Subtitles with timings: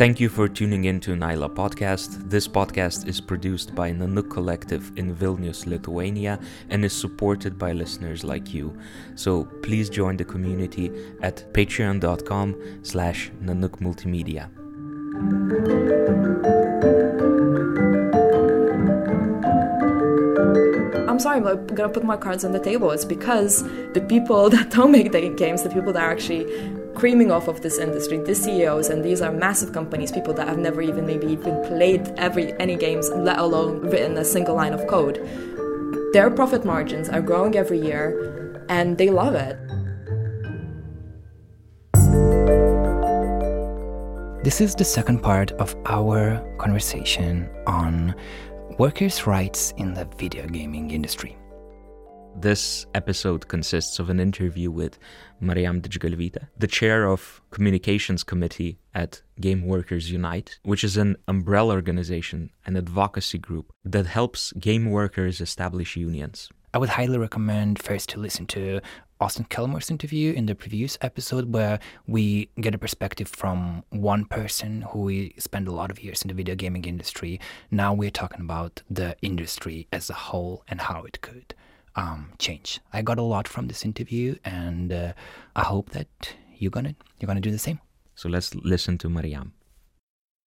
[0.00, 2.30] Thank you for tuning in to Naila podcast.
[2.30, 8.24] This podcast is produced by Nanook Collective in Vilnius, Lithuania, and is supported by listeners
[8.24, 8.74] like you.
[9.14, 10.90] So please join the community
[11.20, 14.48] at patreon.com slash Nanook Multimedia.
[21.10, 22.90] I'm sorry, I'm gonna put my cards on the table.
[22.90, 26.46] It's because the people that don't make the games, the people that are actually
[27.00, 30.58] creaming off of this industry, the CEOs, and these are massive companies, people that have
[30.58, 34.86] never even maybe even played every any games, let alone written a single line of
[34.86, 35.16] code.
[36.12, 39.56] Their profit margins are growing every year, and they love it.
[44.44, 48.14] This is the second part of our conversation on
[48.78, 51.39] workers' rights in the video gaming industry.
[52.36, 54.98] This episode consists of an interview with
[55.42, 61.74] Marijam Didžgalvytė, the chair of Communications Committee at Game Workers Unite, which is an umbrella
[61.74, 66.48] organization and advocacy group that helps game workers establish unions.
[66.72, 68.80] I would highly recommend first to listen to
[69.20, 74.82] Austin Kelmore's interview in the previous episode, where we get a perspective from one person
[74.82, 77.38] who we spent a lot of years in the video gaming industry.
[77.70, 81.54] Now we're talking about the industry as a whole and how it could
[81.96, 82.80] um, change.
[82.92, 85.12] I got a lot from this interview, and uh,
[85.56, 86.08] I hope that
[86.56, 87.80] you're gonna you're gonna do the same.
[88.14, 89.52] So let's listen to Marijam.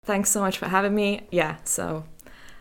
[0.05, 1.21] Thanks so much for having me.
[1.31, 2.03] Yeah, so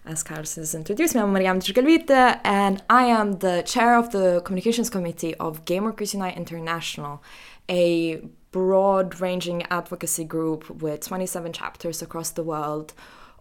[0.05, 4.42] as Carlos has introduced me, I'm Marijam Didžgalvytė, and I am the chair of the
[4.44, 7.22] communications committee of Game Workers Unite International,
[7.69, 12.94] a broad ranging advocacy group with 27 chapters across the world,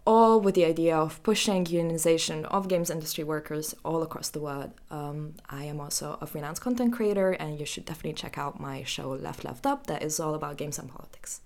[0.04, 4.72] all with the idea of pushing unionization of games industry workers all across the world.
[4.90, 8.82] Um, I am also a freelance content creator, and you should definitely check out my
[8.82, 11.40] show Left Left Up, that is all about games and politics.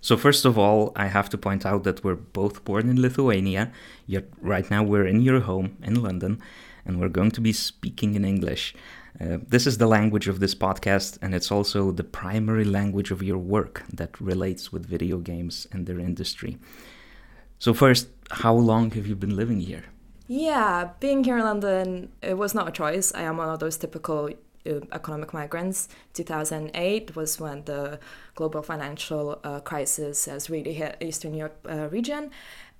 [0.00, 3.72] So first of all, I have to point out that we're both born in Lithuania,
[4.06, 6.42] yet right now we're in your home in London,
[6.84, 8.74] and we're going to be speaking in English.
[9.18, 13.22] Uh, this is the language of this podcast, and it's also the primary language of
[13.22, 16.58] your work that relates with video games and their industry.
[17.58, 19.84] So first, how long have you been living here?
[20.26, 23.12] Yeah, being here in London, it was not a choice.
[23.14, 24.30] I am one of those typical
[24.66, 25.88] uh, economic migrants.
[26.14, 27.98] 2008 was when the
[28.34, 32.30] global financial uh, crisis has really hit Eastern Europe uh, region.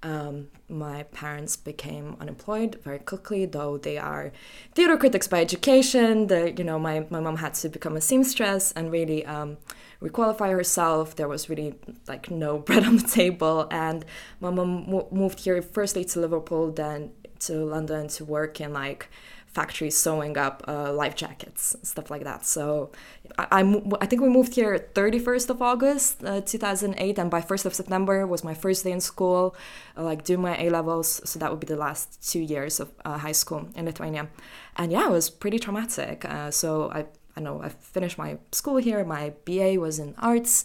[0.02, 4.32] Um, my parents became unemployed very quickly, though they are
[4.74, 6.26] theater critics by education.
[6.26, 9.56] The, you know, my, my mom had to become a seamstress and really um,
[10.04, 11.16] requalify herself.
[11.16, 11.74] There was really
[12.06, 14.04] like no bread on the table, and
[14.40, 17.10] my mom moved here firstly to Liverpool, then
[17.40, 19.08] to London to work in like
[19.54, 22.44] factories sewing up uh, life jackets, stuff like that.
[22.44, 22.90] So
[23.38, 27.66] I, I, I, think we moved here 31st of August, uh, 2008, and by 1st
[27.66, 29.54] of September was my first day in school,
[29.96, 31.20] uh, like doing my A levels.
[31.24, 34.28] So that would be the last two years of uh, high school in Lithuania.
[34.76, 36.24] And yeah, it was pretty traumatic.
[36.24, 37.06] Uh, so I,
[37.36, 39.04] I know I finished my school here.
[39.04, 40.64] My BA was in arts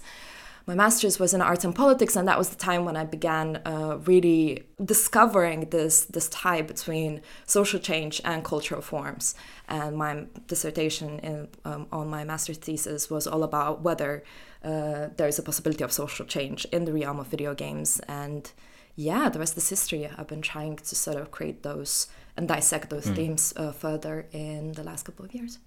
[0.70, 3.60] my master's was in arts and politics, and that was the time when I began
[3.66, 9.34] uh, really discovering this this tie between social change and cultural forms.
[9.68, 14.24] And my dissertation in, um, on my master's thesis was all about whether
[14.64, 18.00] uh, there is a possibility of social change in the realm of video games.
[18.08, 18.52] And
[18.96, 20.08] yeah, the rest is history.
[20.18, 23.16] I've been trying to sort of create those and dissect those mm.
[23.16, 25.58] themes uh, further in the last couple of years.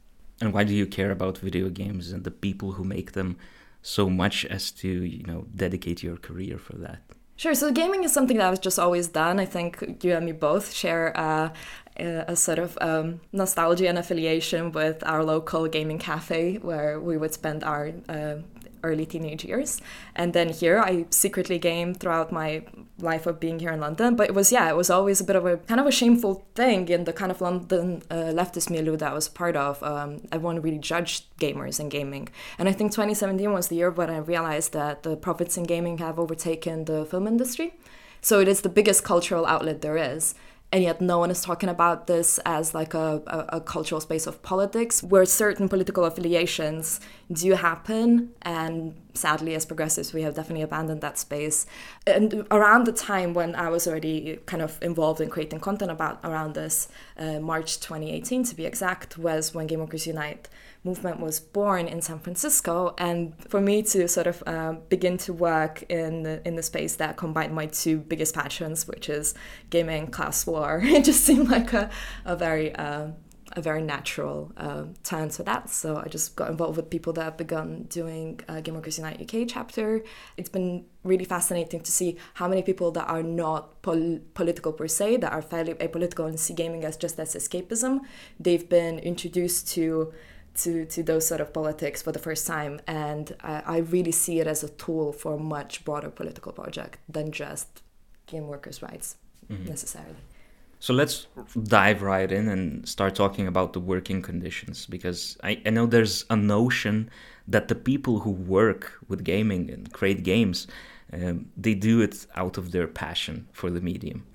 [0.42, 3.36] And why do you care about video games and the people who make them?
[3.82, 7.03] so much as to you know dedicate your career for that
[7.36, 7.54] Sure.
[7.54, 9.41] So gaming is something that I've just always done.
[9.41, 11.48] I think you and me both share uh,
[11.97, 17.32] a sort of um, nostalgia and affiliation with our local gaming cafe, where we would
[17.32, 18.36] spend our uh,
[18.82, 19.81] early teenage years.
[20.15, 22.65] And then here, I secretly game throughout my
[22.98, 24.16] life of being here in London.
[24.16, 26.44] But it was, yeah, it was always a bit of a kind of a shameful
[26.54, 29.82] thing in the kind of London uh, leftist milieu that I was part of.
[29.82, 32.29] Um, everyone really judged gamers and gaming.
[32.58, 35.99] And I think 2017 was the year when I realized that the profits in gaming
[35.99, 37.75] have overtaken the film industry.
[38.20, 40.35] So it is the biggest cultural outlet there is
[40.72, 44.26] and yet no one is talking about this as like a, a, a, cultural space
[44.26, 46.98] of politics where certain political affiliations
[47.30, 51.66] do happen and sadly as progressives we have definitely abandoned that space.
[52.06, 56.19] And around the time when i was already kind of involved in creating content about
[56.24, 60.48] around this uh, march 2018 to be exact was when game workers unite
[60.84, 65.32] movement was born in San Francisco, and for me to sort of uh, begin to
[65.32, 69.34] work in the, in the space that combined my two biggest passions, which is
[69.70, 71.90] gaming, and class war, it just seemed like a,
[72.25, 73.08] a very uh,
[73.55, 75.69] a very natural uh, turn to that.
[75.69, 79.46] So I just got involved with people that have begun doing uh, Workers Unite UK
[79.49, 80.02] chapter.
[80.37, 84.88] It's been really fascinating to see how many people that are not pol- political per
[84.88, 88.00] se, that are fairly apolitical and see gaming as just as escapism,
[88.40, 90.12] they've been introduced to
[90.54, 92.81] to, to those sort of politics for the first time.
[92.87, 96.99] And I, I really see it as a tool for a much broader political project
[97.08, 97.82] than just
[98.26, 99.16] game workers' rights
[99.50, 99.64] mm-hmm.
[99.66, 100.16] necessarily.
[100.78, 101.28] So let's
[101.62, 106.25] dive right in and start talking about the working conditions because I, I know there's
[106.28, 107.08] a notion
[107.46, 110.66] that the people who work with gaming and create games,
[111.12, 114.26] um, they do it out of their passion for the medium.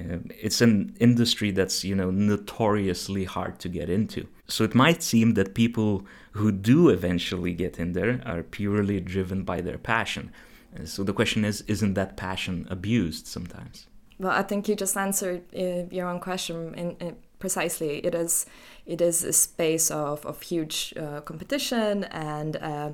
[0.00, 4.26] Uh, it's an industry that's you know notoriously hard to get into.
[4.46, 9.42] So it might seem that people who do eventually get in there are purely driven
[9.44, 10.32] by their passion.
[10.74, 13.86] Uh, so the question is, isn't that passion abused sometimes?
[14.18, 17.98] Well, I think you just answered uh, your own question in, in precisely.
[18.06, 18.46] It is
[18.84, 22.90] it is a space of, of huge uh, competition and uh,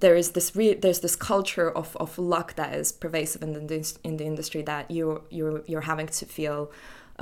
[0.00, 3.98] there is this re- there's this culture of, of luck that is pervasive in the
[4.04, 6.70] in the industry that you you're you're having to feel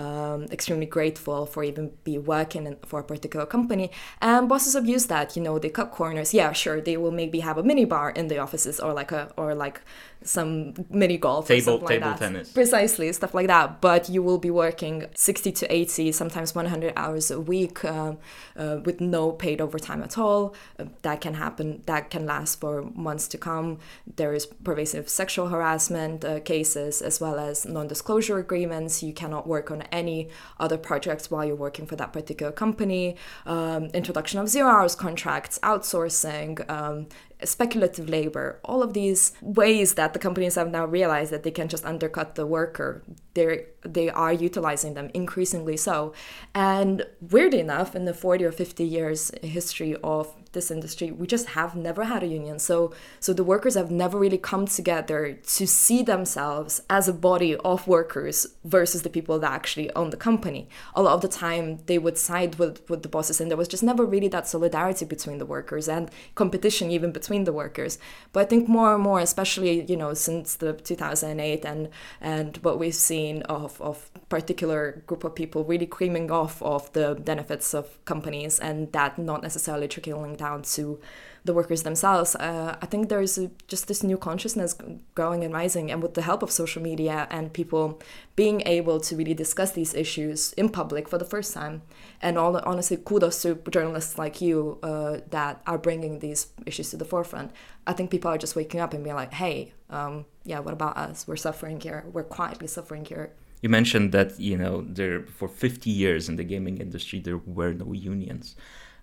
[0.00, 3.90] um, extremely grateful for even be working in, for a particular company.
[4.20, 5.36] And bosses abuse that.
[5.36, 6.32] You know, they cut corners.
[6.32, 9.30] Yeah, sure, they will maybe have a mini bar in the offices or like a
[9.36, 9.80] or like
[10.22, 14.50] some mini golf table table like tennis precisely stuff like that but you will be
[14.50, 18.14] working 60 to 80 sometimes 100 hours a week uh,
[18.56, 22.82] uh, with no paid overtime at all uh, that can happen that can last for
[22.94, 23.78] months to come
[24.16, 29.70] there is pervasive sexual harassment uh, cases as well as non-disclosure agreements you cannot work
[29.70, 30.28] on any
[30.58, 33.16] other projects while you're working for that particular company.
[33.46, 37.08] Um, introduction of zero hours contracts outsourcing um,
[37.44, 41.68] speculative labor, all of these ways that the companies have now realized that they can
[41.68, 43.02] just undercut the worker,
[43.34, 46.12] they they are utilizing them increasingly so.
[46.54, 51.50] And weirdly enough, in the 40 or 50 years history of this industry we just
[51.50, 52.58] have never had a union.
[52.58, 57.54] So so the workers have never really come together to see themselves as a body
[57.56, 60.68] of workers versus the people that actually own the company.
[60.94, 63.68] A lot of the time they would side with with the bosses and there was
[63.68, 67.98] just never really that solidarity between the workers and competition even between the workers.
[68.32, 71.88] But i think more and more especially you know since the 2008 and
[72.20, 77.14] and what we've seen of of particular group of people really creaming off of the
[77.14, 80.98] benefits of companies and that not necessarily trickling down to
[81.44, 82.34] the workers themselves.
[82.36, 84.76] Uh, I think there's a, just this new consciousness
[85.14, 88.00] growing and rising, and with the help of social media and people
[88.36, 91.82] being able to really discuss these issues in public for the first time.
[92.22, 96.96] And all, honestly, kudos to journalists like you uh, that are bringing these issues to
[96.96, 97.52] the forefront.
[97.86, 100.96] I think people are just waking up and being like, hey, um, yeah, what about
[100.96, 101.26] us?
[101.26, 102.04] We're suffering here.
[102.12, 103.32] We're quietly suffering here
[103.62, 107.72] you mentioned that you know there for 50 years in the gaming industry there were
[107.72, 108.56] no unions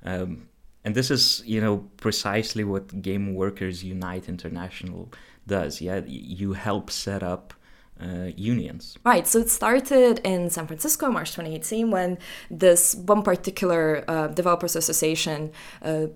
[0.04, 0.48] um,
[0.88, 5.12] and this is you know precisely what game workers unite international
[5.46, 7.54] does yeah you help set up
[8.00, 8.96] uh, unions.
[9.04, 9.26] Right.
[9.26, 12.20] So it started in San Francisco, March 2018, when
[12.52, 15.52] this one particular uh, developers association.
[15.82, 16.08] Uh,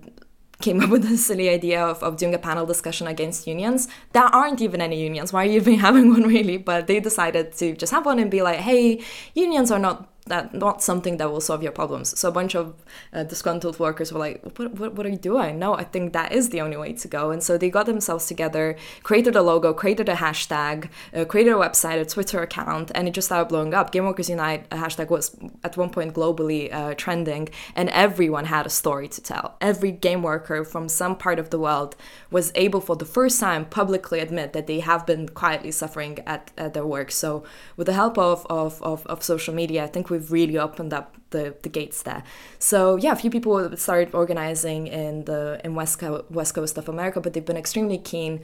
[0.60, 3.88] came up with the silly idea of, of doing a panel discussion against unions.
[4.12, 5.32] There aren't even any unions.
[5.32, 6.56] Why are you even having one, really?
[6.56, 9.02] But they decided to just have one and be like, hey,
[9.34, 12.16] unions are not that not something that will solve your problems.
[12.18, 12.74] So a bunch of
[13.12, 15.58] uh, disgruntled workers were like, what, what, what, are you doing?
[15.58, 17.32] No, I think that is the only way to go.
[17.32, 21.56] And so they got themselves together, created a logo, created a hashtag, uh, created a
[21.56, 23.90] website, a Twitter account, and it just started blowing up.
[23.90, 28.64] Game Workers Unite a hashtag was at one point globally uh, trending, and everyone had
[28.64, 29.56] a story to tell.
[29.60, 31.96] Every game worker from some part of the world
[32.32, 36.50] was able for the first time publicly admit that they have been quietly suffering at,
[36.56, 37.10] at their work.
[37.12, 37.44] So
[37.76, 41.16] with the help of, of, of, of social media, I think we've really opened up
[41.32, 42.22] the, the gates there.
[42.58, 46.88] So yeah, a few people started organizing in the in West Coast, West Coast of
[46.88, 48.40] America, but they've been extremely keen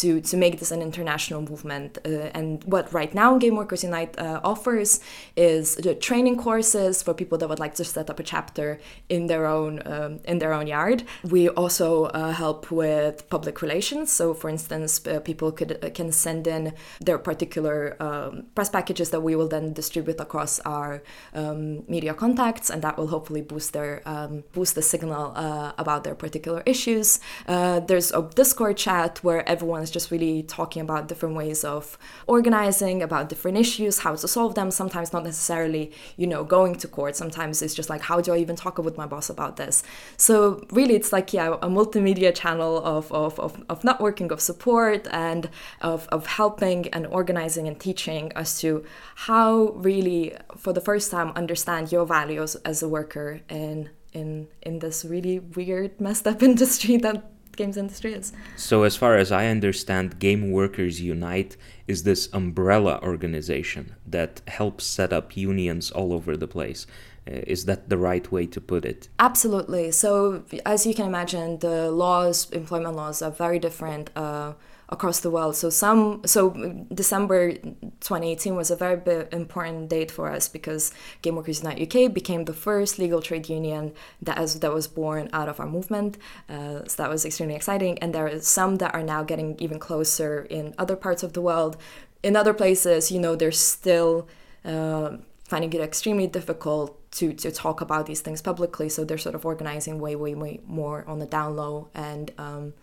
[0.00, 1.98] to to make this an international movement.
[2.04, 5.00] Uh, and what right now Game Workers Unite uh, offers
[5.36, 9.26] is the training courses for people that would like to set up a chapter in
[9.26, 11.04] their own um, in their own yard.
[11.24, 14.12] We also uh, help with public relations.
[14.12, 19.10] So for instance, uh, people could uh, can send in their particular um, press packages
[19.10, 21.02] that we will then distribute across our
[21.34, 25.72] um, media content contacts, and that will hopefully boost their um, boost the signal uh,
[25.78, 27.20] about their particular issues.
[27.46, 31.98] Uh, there's a Discord chat where everyone is just really talking about different ways of
[32.26, 34.70] organizing, about different issues, how to solve them.
[34.70, 37.16] Sometimes not necessarily, you know, going to court.
[37.16, 39.82] Sometimes it's just like, how do I even talk with my boss about this?
[40.16, 45.06] So really, it's like yeah, a multimedia channel of of, of, of networking, of support,
[45.10, 45.48] and
[45.80, 48.84] of of helping and organizing and teaching us to
[49.26, 53.90] how really, for the first time, understand your value value as, as a worker in
[54.12, 57.18] in in this really weird, messed up industry that
[57.56, 58.32] games industry is.
[58.56, 64.84] So, as far as I understand, Game Workers Unite is this umbrella organization that helps
[64.84, 66.86] set up unions all over the place.
[67.26, 69.08] Uh, is that the right way to put it?
[69.18, 69.90] Absolutely.
[69.92, 74.10] So, as you can imagine, the laws, employment laws, are very different.
[74.16, 74.52] Uh,
[74.92, 75.56] across the world.
[75.56, 76.50] So some so
[76.92, 79.00] December 2018 was a very
[79.32, 83.94] important date for us because Game Workers Unite UK became the first legal trade union
[84.20, 86.18] that as that was born out of our movement.
[86.48, 89.78] Uh, so that was extremely exciting, and there are some that are now getting even
[89.78, 91.76] closer in other parts of the world.
[92.22, 94.28] In other places, you know, they're still
[94.64, 98.88] uh, finding it extremely difficult to, to talk about these things publicly.
[98.88, 102.74] So they're sort of organizing way, way, way more on the down low and um,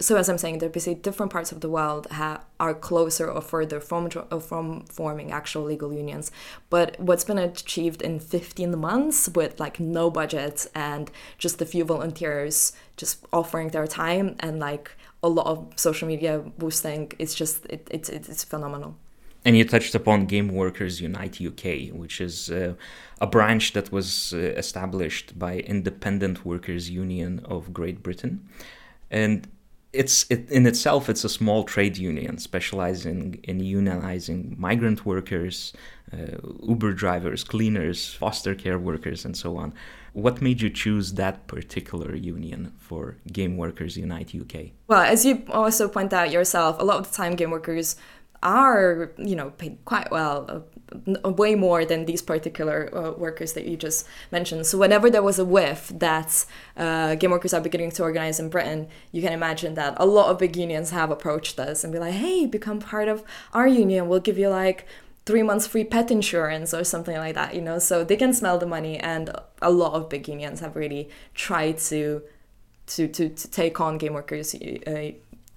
[0.00, 3.40] so as I'm saying, there basically different parts of the world ha- are closer or
[3.40, 4.10] further from
[4.40, 6.32] from forming actual legal unions.
[6.68, 11.84] But what's been achieved in 15 months with like no budget and just a few
[11.84, 17.64] volunteers just offering their time and like a lot of social media boosting, it's just
[17.66, 18.96] it, it's it's phenomenal.
[19.46, 22.74] And you touched upon Game Workers Unite UK, which is uh,
[23.20, 28.48] a branch that was uh, established by Independent Workers Union of Great Britain.
[29.10, 29.46] And
[29.94, 35.72] it's it, in itself it's a small trade union specializing in unionizing migrant workers
[36.12, 39.72] uh, uber drivers cleaners foster care workers and so on.
[40.12, 44.54] What made you choose that particular union for game workers unite uk
[44.88, 47.96] well as you also point out yourself a lot of the time game workers
[48.42, 50.60] are you know paid quite well uh,
[51.24, 54.66] way more than these particular uh, workers that you just mentioned.
[54.66, 56.44] So whenever there was a whiff that
[56.76, 60.30] uh, game workers are beginning to organize in Britain, you can imagine that a lot
[60.30, 64.08] of big unions have approached us and be like, "Hey, become part of our union.
[64.08, 64.86] We'll give you like."
[65.26, 68.58] three months free pet insurance or something like that you know so they can smell
[68.58, 69.30] the money and
[69.62, 72.22] a lot of big unions have really tried to
[72.86, 75.12] to to, to take on game workers uh,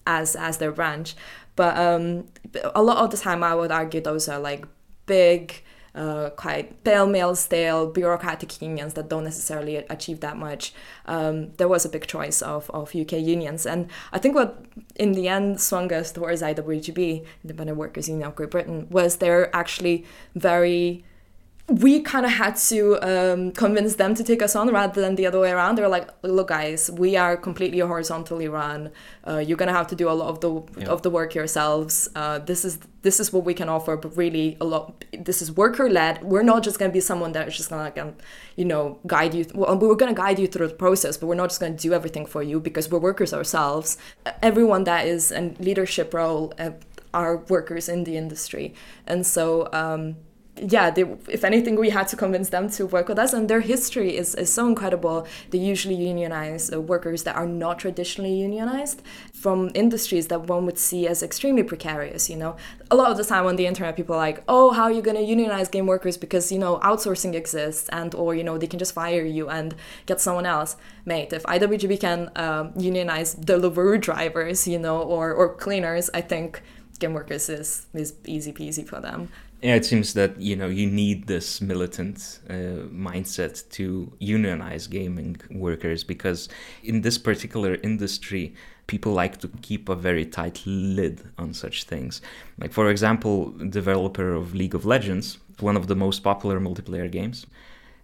[0.05, 1.15] as as their branch
[1.57, 2.25] but um,
[2.73, 4.65] a lot of the time i would argue those are like
[5.07, 5.63] big,
[5.95, 10.73] uh, quite pale male stale bureaucratic unions that don't necessarily achieve that much.
[11.07, 13.65] Um, there was a big choice of, of UK unions.
[13.65, 14.63] And I think what
[14.95, 19.53] in the end swung us towards IWGB, Independent Workers Union of Great Britain, was they're
[19.55, 21.03] actually very
[21.69, 25.25] we kind of had to um, convince them to take us on rather than the
[25.25, 25.75] other way around.
[25.75, 28.91] They were like, "Look, guys, we are completely horizontally run.
[29.27, 30.87] Uh, you're gonna have to do a lot of the yeah.
[30.87, 32.07] of the work yourselves.
[32.15, 35.03] Uh, this is this is what we can offer, but really a lot.
[35.11, 36.23] This is worker led.
[36.23, 38.15] We're not just gonna be someone that is just gonna like, um,
[38.55, 39.45] you know, guide you.
[39.53, 42.25] Well, we're gonna guide you through the process, but we're not just gonna do everything
[42.25, 43.97] for you because we're workers ourselves.
[44.41, 46.71] Everyone that is in leadership role uh,
[47.13, 48.73] are workers in the industry,
[49.05, 50.15] and so." Um,
[50.61, 53.33] yeah, they, if anything, we had to convince them to work with us.
[53.33, 55.27] And their history is, is so incredible.
[55.51, 59.01] They usually unionize uh, workers that are not traditionally unionized
[59.33, 62.29] from industries that one would see as extremely precarious.
[62.29, 62.57] You know,
[62.89, 65.01] a lot of the time on the internet, people are like, "Oh, how are you
[65.01, 68.67] going to unionize game workers because you know outsourcing exists and or you know they
[68.67, 73.99] can just fire you and get someone else." Mate, if IWGB can um, unionize Deliveroo
[74.01, 76.61] drivers, you know, or or cleaners, I think
[76.99, 79.29] game workers is is easy peasy for them
[79.61, 85.37] yeah, it seems that you know you need this militant uh, mindset to unionize gaming
[85.49, 86.47] workers because
[86.83, 88.53] in this particular industry,
[88.85, 92.21] people like to keep a very tight lid on such things.
[92.59, 97.47] Like for example, developer of League of Legends, one of the most popular multiplayer games,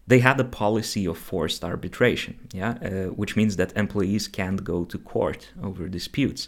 [0.08, 4.86] they had a policy of forced arbitration, yeah, uh, which means that employees can't go
[4.86, 6.48] to court over disputes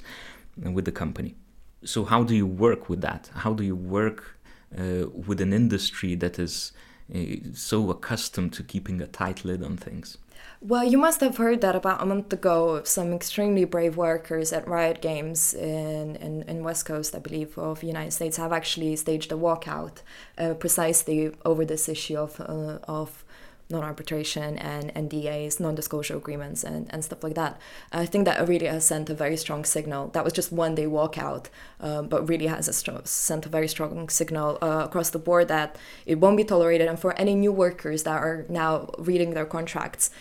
[0.57, 1.35] with the company.
[1.83, 3.29] So how do you work with that?
[3.35, 4.34] How do you work
[4.77, 6.71] uh, with an industry that is
[7.13, 7.19] uh,
[7.53, 10.17] so accustomed to keeping a tight lid on things.
[10.61, 12.81] Well, you must have heard that about a month ago.
[12.83, 17.81] Some extremely brave workers at Riot Games in, in, in West Coast, I believe, of
[17.81, 20.01] the United States have actually staged a walkout
[20.37, 23.24] uh, precisely over this issue of, uh, of
[23.69, 27.59] non-arbitration and NDAs, non-disclosure agreements, and, and stuff like that.
[27.91, 30.09] I think that really has sent a very strong signal.
[30.09, 31.47] That was just one day walkout,
[31.79, 32.73] um, but really has a
[33.07, 36.87] sent a very strong signal uh, across the board that it won't be tolerated.
[36.87, 40.11] And for any new workers that are now reading their contracts,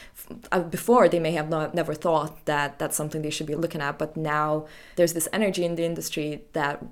[0.50, 3.80] uh, before they may have not never thought that that's something they should be looking
[3.80, 6.82] at, but now there's this energy in the industry that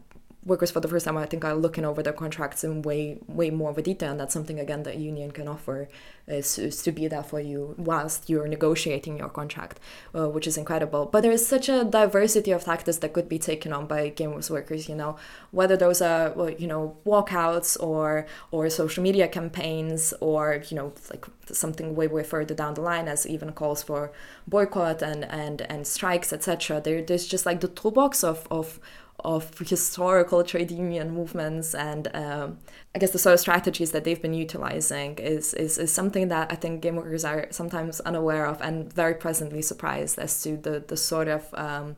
[0.44, 3.50] workers for the first time, I think, are looking over their contracts in way way
[3.50, 5.88] more of a detail, and that's something again that union can offer
[6.26, 9.78] is, is to be there for you whilst you're negotiating your contract,
[10.14, 11.06] uh, which is incredible.
[11.06, 14.50] But there is such a diversity of tactics that could be taken on by gamers
[14.50, 14.88] workers.
[14.88, 15.16] You know,
[15.50, 20.92] whether those are well, you know walkouts or or social media campaigns or you know
[21.11, 24.11] like something way way further down the line as even calls for
[24.46, 26.80] boycott and and and strikes etc.
[26.80, 28.80] There, there's just like the toolbox of of
[29.25, 32.59] of historical trade union movements and um,
[32.95, 36.50] I guess the sort of strategies that they've been utilizing is, is, is something that
[36.50, 40.85] I think game workers are sometimes unaware of and very presently surprised as to the,
[40.87, 41.97] the sort of um,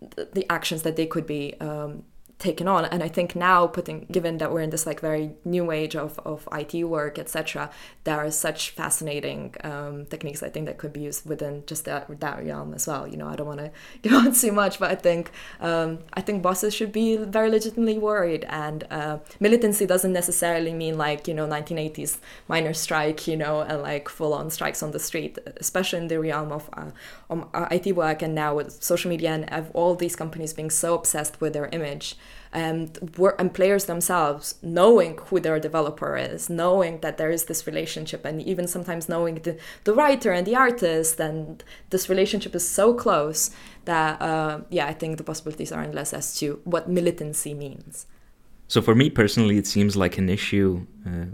[0.00, 2.04] the, actions that they could be um,
[2.40, 2.84] taken on.
[2.86, 6.18] And i think now putting given that we're in this like very new age of,
[6.24, 7.70] of it work etc
[8.04, 12.08] there are such fascinating um, techniques i think that could be used within just that,
[12.20, 13.06] that realm as well.
[13.06, 13.70] You know i don't want to
[14.08, 15.30] go on too much but i think
[15.60, 18.44] um, i think bosses should be very legitimately worried.
[18.48, 22.18] And uh, militancy doesn't necessarily mean like you know 1980s
[22.48, 26.50] miners strike you know and like full-on strikes on the street especially in the realm
[26.52, 26.90] of uh,
[27.28, 31.40] um, it work and now with social media and all these companies being so obsessed
[31.40, 32.16] with their image
[32.52, 32.98] and
[33.38, 38.42] and players themselves knowing who their developer is knowing that there is this relationship and
[38.42, 43.50] even sometimes knowing the, the writer and the artist and this relationship is so close
[43.84, 48.06] that uh, yeah i think the possibilities are endless as to what militancy means
[48.70, 50.86] so for me personally, it seems like an issue.
[51.04, 51.26] Uh,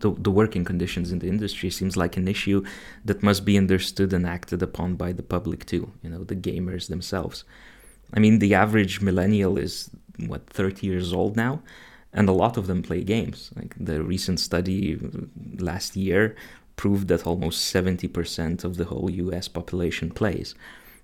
[0.00, 2.64] the, the working conditions in the industry seems like an issue
[3.04, 5.92] that must be understood and acted upon by the public too.
[6.02, 7.44] You know, the gamers themselves.
[8.12, 9.90] I mean, the average millennial is
[10.26, 11.62] what 30 years old now
[12.12, 13.50] and a lot of them play games.
[13.56, 14.98] Like the recent study
[15.58, 16.36] last year
[16.76, 20.54] proved that almost 70% of the whole US population plays.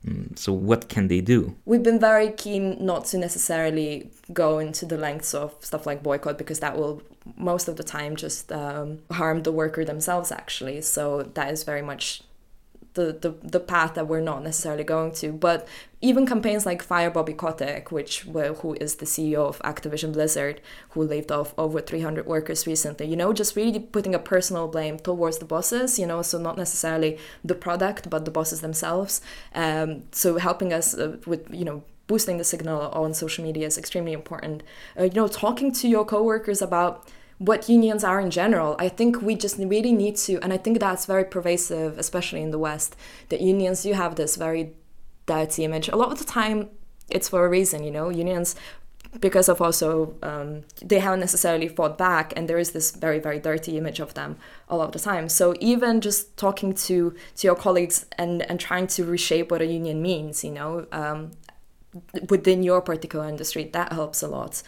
[0.06, 1.56] Mm, so what can they do?
[1.64, 6.38] We've been very keen not to necessarily go into the lengths of stuff like boycott
[6.38, 7.02] because that will
[7.36, 10.80] most of the time just um, harm the worker themselves actually.
[10.82, 12.22] So that is very much
[12.94, 15.32] the, the, the path that we're not necessarily going to.
[15.32, 15.68] But
[16.00, 20.60] even campaigns like Fire Bobby Kotick, which well, who is the CEO of Activision Blizzard,
[20.90, 24.98] who laid off over 300 workers recently, you know, just really putting a personal blame
[24.98, 29.20] towards the bosses, you know, so not necessarily the product, but the bosses themselves.
[29.54, 33.78] Um, so helping us uh, with, you know, boosting the signal on social media is
[33.78, 34.62] extremely important.
[34.98, 38.76] Uh, you know, talking to your coworkers about what unions are in general.
[38.78, 42.50] I think we just really need to, and I think that's very pervasive, especially in
[42.50, 42.96] the West,
[43.28, 44.72] that unions do have this very
[45.26, 45.88] dirty image.
[45.88, 46.68] A lot of the time,
[47.10, 48.56] it's for a reason, you know, unions
[49.20, 53.38] because of also um, they haven't necessarily fought back and there is this very very
[53.38, 54.36] dirty image of them
[54.68, 58.60] a lot of the time so even just talking to to your colleagues and and
[58.60, 61.30] trying to reshape what a union means you know um,
[62.28, 64.62] within your particular industry that helps a lot.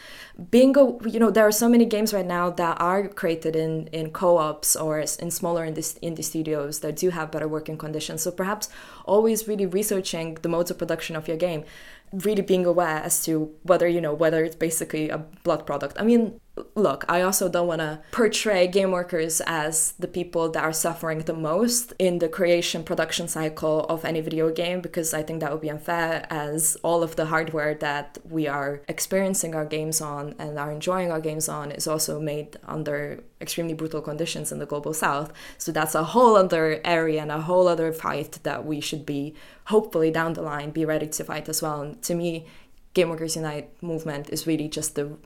[0.51, 4.11] Bingo you know there are so many games right now that are created in in
[4.11, 8.23] co-ops or in smaller indie, indie studios that do have better working conditions.
[8.23, 8.69] So perhaps
[9.05, 11.65] always really researching the modes of production of your game
[12.13, 15.97] really being aware as to whether you know whether it's basically a blood product.
[16.01, 16.41] I mean
[16.75, 21.21] look, I also don't want to portray game workers as the people that are suffering
[21.21, 25.53] the most in the creation production cycle of any video game because I think that
[25.53, 30.35] would be unfair as all of the hardware that we are experiencing our games on
[30.39, 34.67] and are enjoying our games on is also made under extremely brutal conditions in the
[34.67, 35.33] global south.
[35.59, 39.35] So that's a whole other area and a whole other fight that we should be
[39.65, 41.83] hopefully down the line be ready to fight as well.
[41.83, 42.47] And to me,
[42.93, 45.17] Game Workers Unite movement is really just the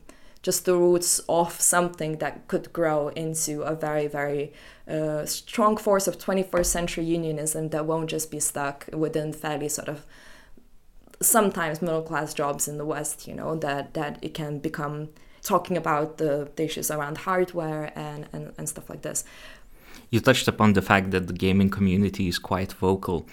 [0.45, 4.53] just the roots of something that could grow into a very, very
[4.87, 9.89] uh, strong force of 21st century unionism that won't just be stuck within fairly sort
[9.89, 10.05] of
[11.19, 15.09] sometimes middle class jobs in the West, you know, that, that it can become
[15.41, 19.23] talking about the, the issues around hardware and, and, and stuff like this.
[20.11, 23.25] You touched upon the fact that the gaming community is quite vocal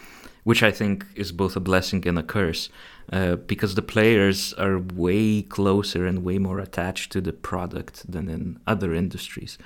[0.45, 2.69] which I think is both a blessing and a curse,
[3.13, 8.29] uh, because the players are way closer and way more attached to the product than
[8.29, 9.59] in other industries.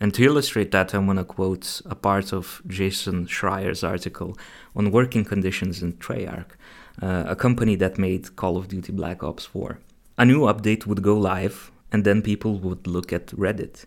[0.00, 4.36] And to illustrate that, I'm going to quote a part of Jason Schreier's article
[4.76, 6.52] on working conditions in Treyarch,
[7.02, 9.78] uh, a company that made Call of Duty Black Ops 4.
[10.16, 13.86] A new update would go live, and then people would look at Reddit.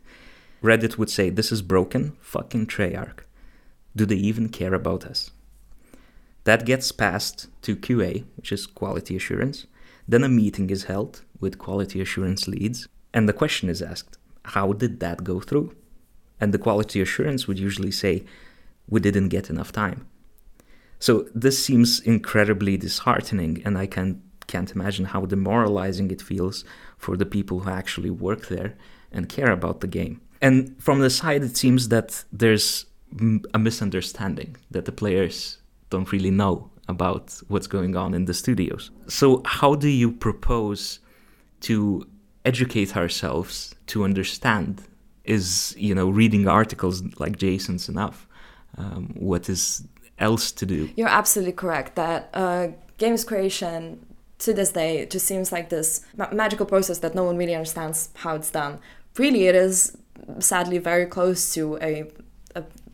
[0.61, 3.19] Reddit would say, This is broken, fucking Treyarch.
[3.95, 5.31] Do they even care about us?
[6.43, 9.67] That gets passed to QA, which is quality assurance.
[10.07, 14.73] Then a meeting is held with quality assurance leads, and the question is asked how
[14.73, 15.75] did that go through?
[16.39, 18.23] And the quality assurance would usually say,
[18.89, 20.07] we didn't get enough time.
[20.99, 26.65] So this seems incredibly disheartening, and I can can't imagine how demoralizing it feels
[26.97, 28.75] for the people who actually work there
[29.11, 30.19] and care about the game.
[30.41, 32.85] And from the side, it seems that there's
[33.53, 35.57] a misunderstanding that the players
[35.91, 38.89] don't really know about what's going on in the studios.
[39.07, 40.99] So, how do you propose
[41.61, 42.07] to
[42.43, 44.81] educate ourselves to understand?
[45.23, 48.27] Is you know reading articles like Jason's enough?
[48.77, 49.83] Um, what is
[50.17, 50.89] else to do?
[50.95, 54.05] You're absolutely correct that uh, games creation
[54.39, 58.09] to this day just seems like this ma- magical process that no one really understands
[58.15, 58.79] how it's done.
[59.17, 59.95] Really, it is
[60.39, 62.09] sadly very close to a,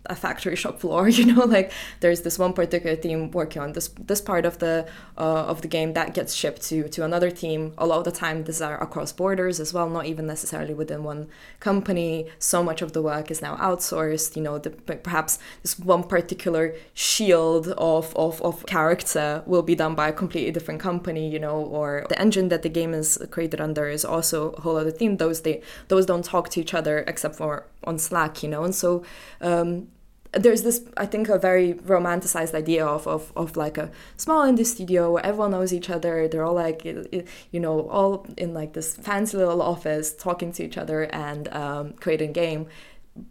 [0.08, 3.88] a factory shop floor you know like there's this one particular team working on this
[4.00, 7.74] this part of the uh, of the game that gets shipped to to another team.
[7.78, 11.04] A lot of the time these are across borders as well not even necessarily within
[11.04, 11.28] one
[11.60, 12.28] company.
[12.39, 16.76] So much of the work is now outsourced you know the, perhaps this one particular
[16.93, 21.58] shield of, of of character will be done by a completely different company you know
[21.58, 25.17] or the engine that the game is created under is also a whole other team.
[25.17, 28.63] Those they those don't talk to each other except for on slack you know?
[28.63, 29.04] And so
[29.41, 29.88] um,
[30.34, 34.66] there's this i think a very romanticized idea of, of, of like a small indie
[34.66, 36.28] studio where everyone knows each other.
[36.28, 40.78] They're all like you know all in like this fancy little office talking to each
[40.78, 42.68] other and um, creating game.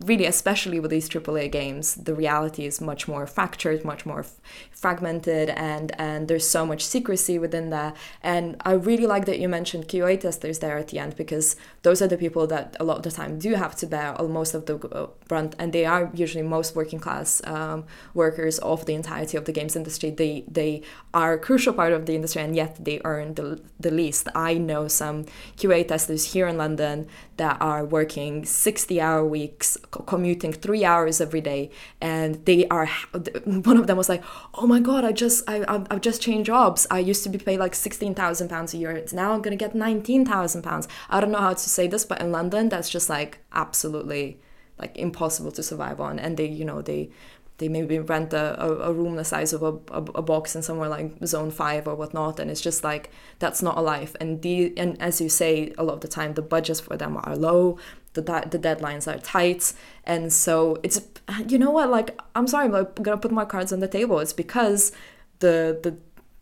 [0.04, 4.26] Really especially with these AAA games the reality is much more fractured much more
[4.76, 7.96] fragmented and and there's so much secrecy within that.
[8.22, 12.02] And I really like that you mentioned QA testers there at the end because those
[12.02, 14.66] are the people that a lot of the time do have to bear most of
[14.66, 19.36] the uh, brunt and they are usually most working class um, workers of the entirety
[19.36, 20.10] of the games industry.
[20.10, 20.82] They they
[21.14, 24.28] are a crucial part of the industry and yet they earn the, the least.
[24.34, 25.24] I know some
[25.56, 27.08] QA testers here in London
[27.38, 32.86] that are working 60 hour weeks commuting three hours every day and they are
[33.44, 34.22] one of them was like
[34.54, 36.88] oh Oh my god i just i i've just changed jobs.
[36.90, 39.04] I used to be paid like 16000 pounds a year.
[39.12, 40.88] Now i'm gonna get 19000 pounds.
[41.08, 44.40] I don't know how to say this but in london that's just like absolutely
[44.76, 46.18] like impossible to survive on.
[46.18, 47.10] And they you know they
[47.58, 50.62] they maybe rent a, a, a room the size of a, a, a, box in
[50.62, 54.16] somewhere like zone 5 or whatnot and it's just like that's not a life.
[54.20, 57.16] And the and as you say a lot of the time the budgets for them
[57.22, 57.78] are low
[58.20, 59.72] the, the deadlines are tight.
[60.04, 61.00] And so it's
[61.48, 64.18] you know what like i'm sorry i'm gonna put my cards on the table.
[64.20, 64.92] It's because
[65.40, 65.96] the the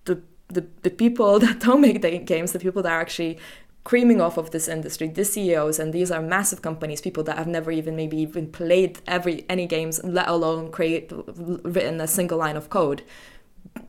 [0.04, 3.38] the the, the people that don't make the games the people that are actually
[3.84, 7.46] creaming off of this industry, the CEOs, and these are massive companies, people that have
[7.46, 12.56] never even maybe even played every any games, let alone create written a single line
[12.56, 13.02] of code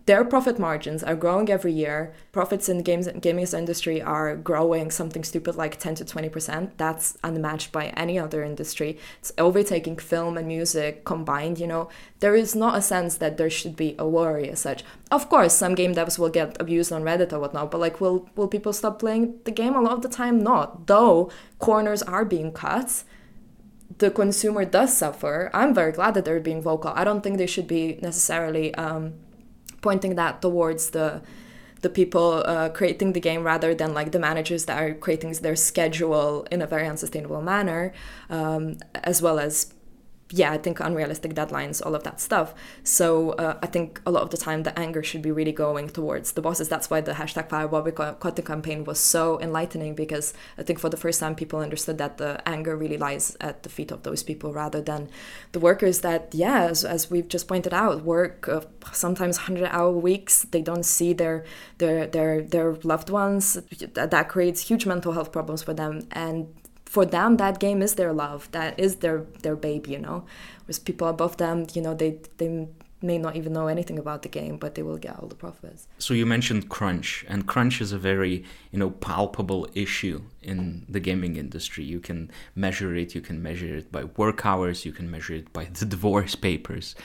[0.05, 2.13] their profit margins are growing every year.
[2.31, 6.71] Profits in the games gaming industry are growing something stupid like 10 to 20%.
[6.77, 8.99] That's unmatched by any other industry.
[9.19, 11.89] It's overtaking film and music combined, you know.
[12.19, 14.83] There is not a sense that there should be a worry as such.
[15.09, 18.29] Of course, some game devs will get abused on Reddit or whatnot, but like will
[18.35, 19.75] will people stop playing the game?
[19.75, 20.85] A lot of the time not.
[20.85, 23.03] Though corners are being cut
[23.97, 25.49] the consumer does suffer.
[25.53, 26.91] I'm very glad that they're being vocal.
[26.95, 29.13] I don't think they should be necessarily um,
[29.87, 31.21] pointing that towards the
[31.85, 35.55] the people uh, creating the game rather than like the managers that are creating their
[35.55, 37.93] schedule in a very unsustainable manner,
[38.37, 38.61] um,
[39.11, 39.74] as well as
[40.31, 42.55] yeah, I think unrealistic deadlines, all of that stuff.
[42.83, 45.87] So uh, I think a lot of the time the anger should be really going
[45.87, 46.67] towards the bosses.
[46.67, 50.97] That's why the hashtag Fire Boycott campaign was so enlightening because I think for the
[50.97, 54.51] first time people understood that the anger really lies at the feet of those people
[54.51, 55.09] rather than
[55.51, 58.61] the workers that, yeah, as, as we've just pointed out, work uh,
[58.93, 60.43] sometimes 100 hour weeks.
[60.49, 61.45] They don't see their,
[61.77, 63.59] their, their, their loved ones.
[63.93, 66.07] That creates huge mental health problems for them.
[66.11, 66.47] And
[66.95, 70.19] for them that game is their love that is their their baby you know?
[70.65, 72.49] Whereas people above them you know they they
[73.09, 75.81] may not even know anything about the game but they will get all the profits.
[76.05, 78.35] So you mentioned crunch and crunch is a very
[78.71, 80.19] you know palpable issue
[80.51, 81.83] in the gaming industry.
[81.83, 82.31] You can
[82.65, 85.85] measure it you can measure it by work hours you can measure it by the
[85.95, 86.95] divorce papers.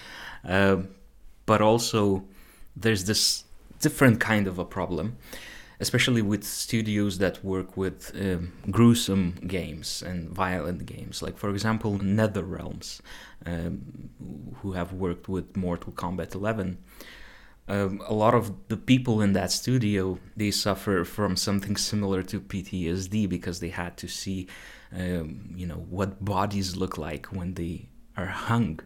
[0.57, 0.77] Uh,
[1.51, 2.01] but also
[2.83, 3.45] there's this
[3.87, 5.17] different kind of a problem
[5.81, 11.23] especially with studios that work with um, gruesome games and violent games.
[11.23, 13.01] Like, for example, NetherRealms,
[13.47, 14.11] um,
[14.57, 16.79] who have worked with Mortal Kombat 11.
[17.67, 22.41] Um, a lot of the people in that studio they suffer from something similar to
[22.41, 24.49] PTSD because they had to see,
[24.93, 28.81] um, you know, what bodies look like when they are hung,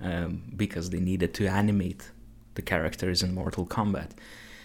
[0.00, 2.10] um, because they needed to animate
[2.54, 4.10] the characters in Mortal Kombat.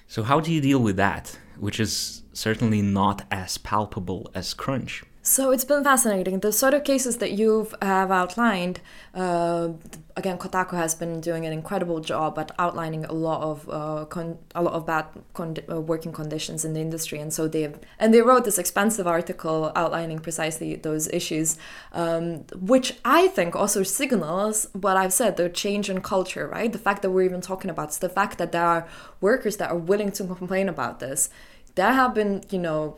[0.07, 1.37] So how do you deal with that?
[1.59, 5.03] Which is certainly not as palpable as crunch.
[5.21, 6.39] So it's been fascinating.
[6.39, 8.79] The sort of cases that you have have outlined,
[9.13, 9.69] uh,
[10.17, 14.39] again, Kotaku has been doing an incredible job at outlining a lot of uh, con-
[14.55, 18.13] a lot of bad con- uh, working conditions in the industry, and so they and
[18.13, 21.57] they wrote this expansive article outlining precisely those issues,
[21.93, 26.71] um, which I think also signals what I've said: the change in culture, right?
[26.71, 28.87] The fact that we're even talking about this, the fact that there are
[29.21, 31.29] workers that are willing to complain about this.
[31.75, 32.97] There have been, you know,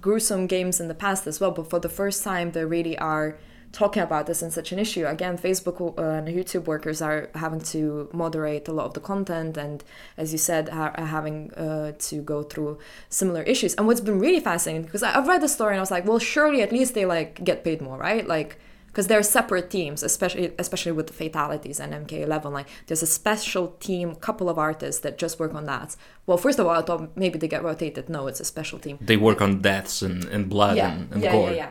[0.00, 3.38] gruesome games in the past as well, but for the first time, they really are
[3.72, 5.06] talking about this in such an issue.
[5.06, 9.56] Again, Facebook uh, and YouTube workers are having to moderate a lot of the content,
[9.56, 9.84] and
[10.16, 12.78] as you said, are having uh, to go through
[13.08, 13.74] similar issues.
[13.74, 16.18] And what's been really fascinating because I've read the story and I was like, well,
[16.18, 18.26] surely at least they like get paid more, right?
[18.26, 18.58] Like
[18.90, 22.52] because they're separate teams, especially especially with the fatalities and MK11.
[22.52, 25.96] Like there's a special team, couple of artists that just work on that.
[26.26, 28.08] Well, first of all, I thought maybe they get rotated.
[28.08, 28.98] No, it's a special team.
[29.00, 31.50] They work on deaths and, and blood yeah, and, and yeah, gore.
[31.50, 31.70] yeah, yeah.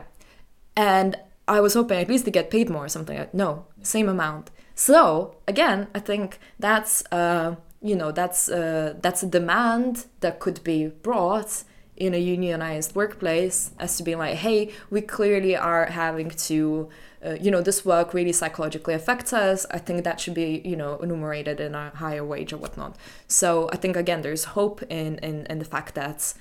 [0.77, 1.17] And
[1.49, 3.27] I was hoping at least to get paid more or something.
[3.33, 4.51] No, same amount.
[4.75, 10.63] So again, I think that's uh, you know that's uh, that's a demand that could
[10.63, 11.63] be brought
[11.97, 16.89] in a unionized workplace as to be like, hey, we clearly are having to
[17.25, 19.65] uh, you know, this work really psychologically affects us.
[19.71, 22.95] I think that should be, you know, enumerated in a higher wage or whatnot.
[23.27, 26.33] So I think again, there's hope in in, in the fact that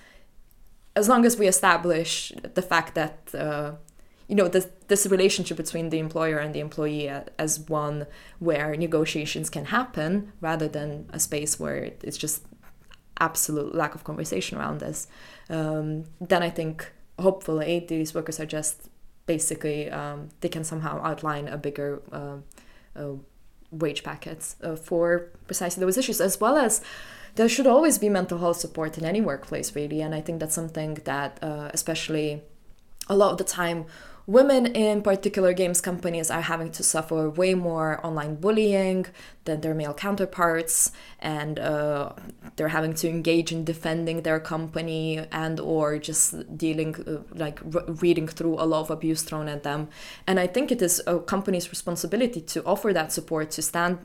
[0.94, 3.72] as long as we establish the fact that uh,
[4.28, 8.06] you know this this relationship between the employer and the employee as one
[8.38, 12.44] where negotiations can happen rather than a space where it's just
[13.20, 15.08] absolute lack of conversation around this
[15.50, 18.88] um, then i think hopefully these workers are just
[19.26, 22.36] basically um, they can somehow outline a bigger uh,
[22.96, 23.14] uh,
[23.70, 26.80] wage packets uh, for precisely those issues, as well as
[27.36, 30.00] there should always be mental health support in any workplace, really.
[30.00, 32.42] And I think that's something that, uh, especially
[33.08, 33.86] a lot of the time,
[34.28, 39.06] women in particular games companies are having to suffer way more online bullying
[39.46, 42.12] than their male counterparts and uh,
[42.56, 47.58] they're having to engage in defending their company and or just dealing uh, like
[48.02, 49.88] reading through a lot of abuse thrown at them.
[50.26, 53.98] And i think it is a company's responsibility to offer that support to stand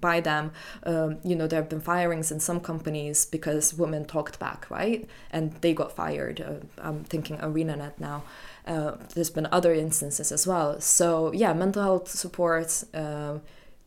[0.00, 0.52] by them.
[0.84, 5.06] Um, you know there have been firings in some companies because women talked back right?
[5.30, 6.40] And they got fired.
[6.40, 8.22] Uh, i'm thinking arenanet now
[8.66, 10.80] uh, there's been other instances as well.
[10.80, 13.38] So yeah, mental health support uh,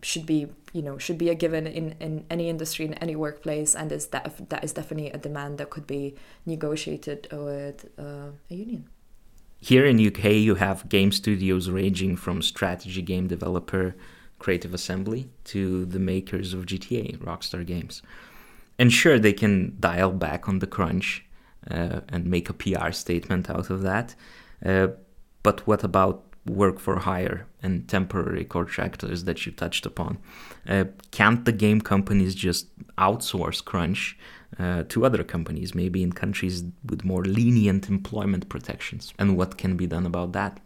[0.01, 3.75] should be you know should be a given in, in any industry in any workplace,
[3.75, 6.15] and is that that is definitely a demand that could be
[6.45, 8.89] negotiated with uh, a union.
[9.61, 13.93] Here in UK, you have game studios ranging from strategy game developer
[14.39, 18.01] Creative Assembly to the makers of GTA, Rockstar Games.
[18.77, 21.25] And sure, they can dial back on the crunch
[21.69, 24.15] uh, and make a PR statement out of that.
[24.65, 24.87] Uh,
[25.43, 30.17] but what about work for hire and temporary contractors that you touched upon?
[30.67, 32.67] Uh, can't the game companies just
[32.97, 34.17] outsource crunch
[34.57, 39.13] uh, to other companies, maybe in countries with more lenient employment protections?
[39.19, 40.59] And what can be done about that?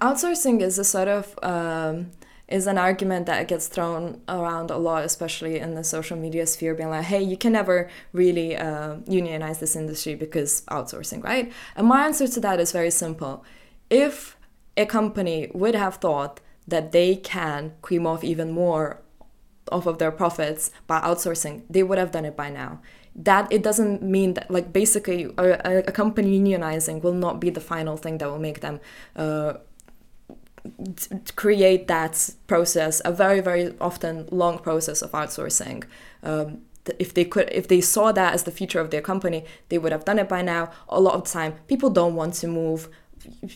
[0.00, 2.10] Outsourcing is a sort of um,
[2.48, 6.74] is an argument that gets thrown around a lot, especially in the social media sphere,
[6.74, 11.52] being like, hey, you can never really uh, unionize this industry because outsourcing, right?
[11.76, 13.44] And my answer to that is very simple.
[13.88, 14.36] If
[14.76, 19.00] a company would have thought that they can cream off even more
[19.70, 22.80] off of their profits by outsourcing, they would have done it by now
[23.14, 27.60] that it doesn't mean that like basically a, a, company unionizing will not be the
[27.60, 28.80] final thing that will make them
[29.16, 29.54] uh,
[31.36, 35.84] create that process a very very often long process of outsourcing.
[36.22, 36.62] Um,
[36.98, 39.92] if they could if they saw that as the future of their company they would
[39.92, 40.70] have done it by now.
[40.88, 42.88] A lot of the time people don't want to move.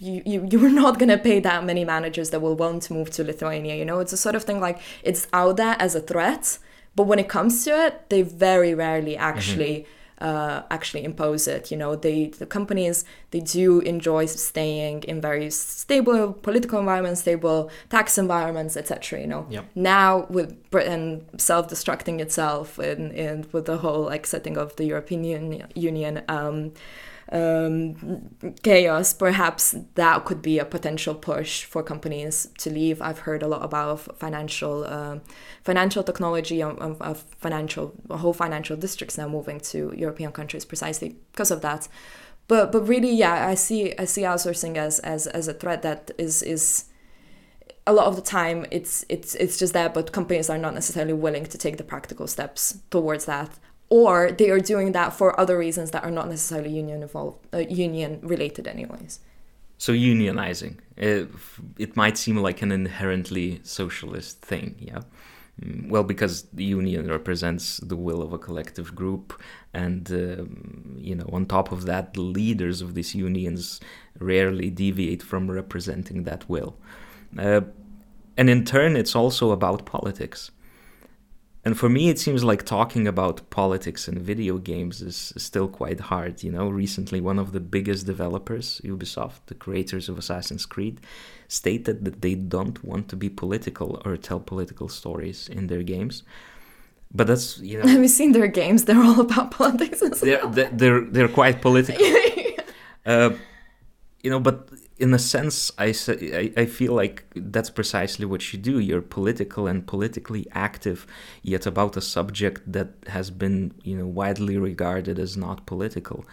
[0.00, 3.10] You, you you're not going to pay that many managers that will want to move
[3.10, 3.98] to lithuania you know?
[3.98, 6.58] It's a sort of thing like it's out there as a threat
[6.94, 11.70] but when it comes to it they very rarely actually mm-hmm uh, actually impose it.
[11.70, 17.70] You know, they the companies they do enjoy staying in very stable political environments, stable
[17.90, 19.20] tax environments, etc.
[19.20, 19.66] You know, yep.
[19.74, 25.64] now with Britain self-destructing itself in, in with the whole like setting of the European
[25.74, 26.22] Union.
[26.28, 26.72] Um,
[27.32, 28.30] um,
[28.62, 33.02] chaos, perhaps that could be a potential push for companies to leave.
[33.02, 35.18] I've heard a lot about financial uh,
[35.64, 41.50] financial technology of, of financial whole financial districts now moving to European countries precisely because
[41.50, 41.88] of that.
[42.46, 46.12] But but really, yeah, I see I see outsourcing as as, as a threat that
[46.18, 46.84] is is
[47.88, 51.12] a lot of the time it's it's it's just that but companies are not necessarily
[51.12, 53.58] willing to take the practical steps towards that
[53.88, 57.58] or they are doing that for other reasons that are not necessarily union involved, uh,
[57.58, 59.20] union related, anyways.
[59.78, 61.28] So unionizing, it,
[61.78, 65.00] it might seem like an inherently socialist thing, yeah.
[65.62, 69.40] Mm, well, because the union represents the will of a collective group,
[69.72, 73.80] and um, you know, on top of that, the leaders of these unions
[74.18, 76.76] rarely deviate from representing that will.
[77.38, 77.62] Uh,
[78.36, 80.50] and in turn, it's also about politics.
[81.66, 85.98] And for me, it seems like talking about politics and video games is still quite
[85.98, 86.44] hard.
[86.44, 91.00] You know, recently, one of the biggest developers, Ubisoft, the creators of Assassin's Creed,
[91.48, 96.22] stated that they don't want to be political or tell political stories in their games.
[97.12, 97.88] But that's you know.
[97.94, 98.84] Have you seen their games?
[98.84, 99.98] They're all about politics.
[100.20, 102.06] They're, they're they're quite political.
[103.06, 103.30] uh,
[104.22, 105.94] you know, but in a sense, I,
[106.56, 108.78] I feel like that's precisely what you do.
[108.78, 111.06] You're political and politically active,
[111.42, 116.24] yet about a subject that has been, you know, widely regarded as not political.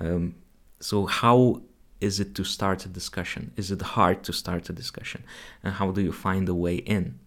[0.00, 0.34] Um,
[0.80, 1.62] so how
[2.00, 3.52] is it to start a discussion?
[3.56, 5.24] Is it hard to start a discussion?
[5.62, 7.18] And how do you find a way in?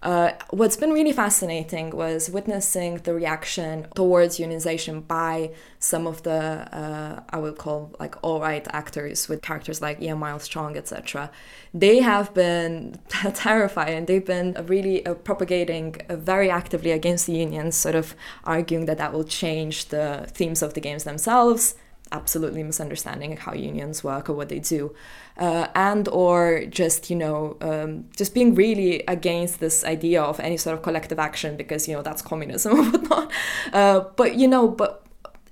[0.00, 6.32] Uh, what's been really fascinating was witnessing the reaction towards unionization by some of the
[6.32, 11.32] uh, I would call like alt-right actors with characters like Ian Miles Strong, etc.
[11.74, 13.00] They have been
[13.34, 18.14] terrified and they've been really uh, propagating uh, very actively against the unions, sort of
[18.44, 21.74] arguing that that will change the themes of the games themselves.
[22.12, 24.94] Absolutely misunderstanding how unions work or what they do
[25.38, 30.56] uh, and or just you know um, just being really against this idea of any
[30.56, 33.32] sort of collective action because you know that's communism or whatnot.
[33.72, 35.04] Uh, but you know but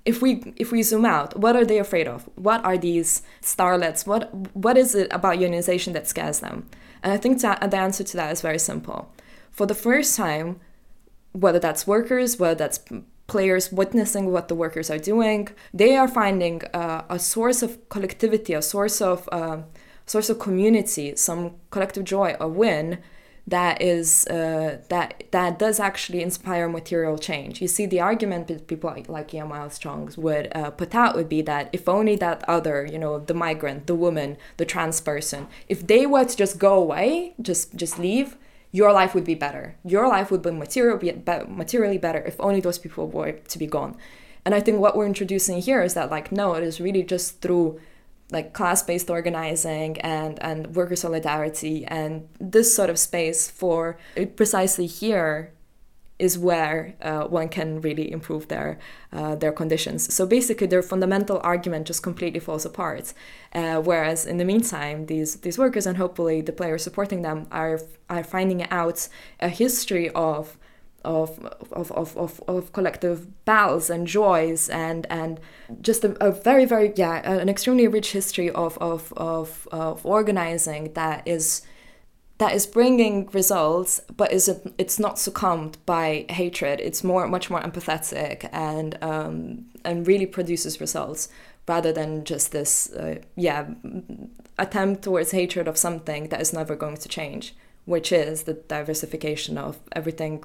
[0.05, 2.29] if we if we zoom out what are they afraid of?
[2.35, 4.05] What are these starlets?
[4.05, 6.67] What what is it about unionization that scares them?
[7.03, 9.11] And i think that the answer to that is very simple.
[9.51, 10.59] For the first time
[11.31, 12.79] whether that's workers whether that's
[13.27, 15.49] players witnessing what the workers are doing.
[15.73, 19.59] They are finding uh, a source of collectivity, a source of uh,
[20.07, 22.99] source of community, some collective joy, a win
[23.47, 27.61] that is uh, that that does actually inspire material change.
[27.61, 31.29] You see, the argument that people like, Ian Miles Strong would uh, put out would
[31.29, 35.47] be that if only that other, you know, the migrant, the woman, the trans person,
[35.69, 38.35] if they were to just go away, just just leave,
[38.71, 39.77] your life would be better.
[39.85, 41.13] Your life would be, material, be
[41.47, 43.95] materially better if only those people were to be gone.
[44.43, 47.41] And I think what we're introducing here is that like no, it is really just
[47.41, 47.79] through
[48.31, 53.97] like class-based organizing and and worker solidarity and this sort of space for
[54.35, 55.53] precisely here
[56.19, 58.79] is where uh, one can really improve their
[59.13, 60.13] uh, their conditions.
[60.13, 63.13] So basically, their fundamental argument just completely falls apart.
[63.53, 67.79] Uh, whereas in the meantime, these these workers and hopefully the players supporting them are
[68.09, 69.07] are finding out
[69.39, 70.57] a history of
[71.07, 71.39] of,
[71.71, 75.39] of, of, of, of collective battles and joys and and
[75.81, 80.93] just a, a, very very yeah an extremely rich history of of, of, of organizing
[80.93, 81.61] that is
[82.39, 86.79] that is bringing results, but is it, it's not succumbed by hatred.
[86.79, 91.29] It's more, much more empathetic and um, and really produces results
[91.67, 93.65] rather than just this, uh, yeah,
[94.57, 99.57] attempt towards hatred of something that is never going to change, which is the diversification
[99.57, 100.43] of everything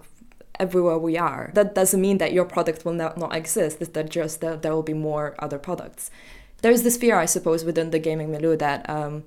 [0.65, 1.51] everywhere we are.
[1.55, 3.79] That doesn't mean that your product will not, not exist.
[3.81, 6.11] It's that just that there will be more other products.
[6.63, 8.89] There's this fear, I suppose, within the gaming milieu that.
[8.89, 9.25] Um,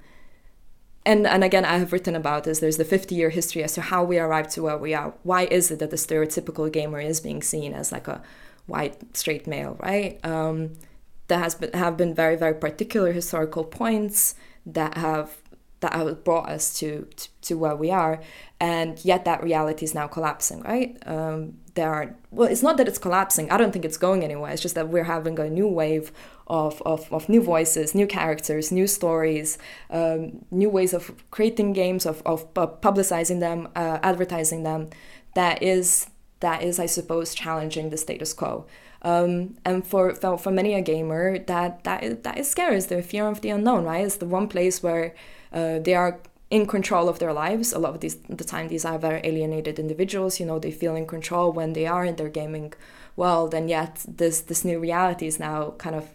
[1.07, 3.81] and and again i have written about this there's the 50 year history as to
[3.81, 7.19] how we arrived to where we are why is it that the stereotypical gamer is
[7.21, 8.23] being seen as like a
[8.65, 10.71] white straight male right um,
[11.27, 14.33] there has been have been very very particular historical points
[14.65, 15.27] that have
[15.81, 18.21] that brought us to, to, to where we are.
[18.59, 20.97] And yet that reality is now collapsing right?
[21.05, 23.51] Um, there are well it's not that it's collapsing.
[23.51, 24.51] I don't think it's going anywhere.
[24.51, 26.11] It's just that we're having a new wave
[26.47, 29.57] of, of, of new voices new characters new stories
[29.89, 34.89] um, new ways of creating games of, of publicizing them uh, advertising them.
[35.35, 36.07] That is
[36.41, 38.65] that is i suppose challenging the status quo.
[39.01, 42.77] Um, and for, for for many a gamer that that is, that is scary.
[42.77, 44.05] Is the fear of the unknown right?
[44.05, 45.13] It's the one place where
[45.55, 46.19] uh, they are
[46.51, 47.73] in control of their lives.
[47.73, 50.39] A lot of these, the time, these are very alienated individuals.
[50.39, 52.73] You know, they feel in control when they are in their gaming
[53.15, 56.09] world, and yet this this new reality is now kind of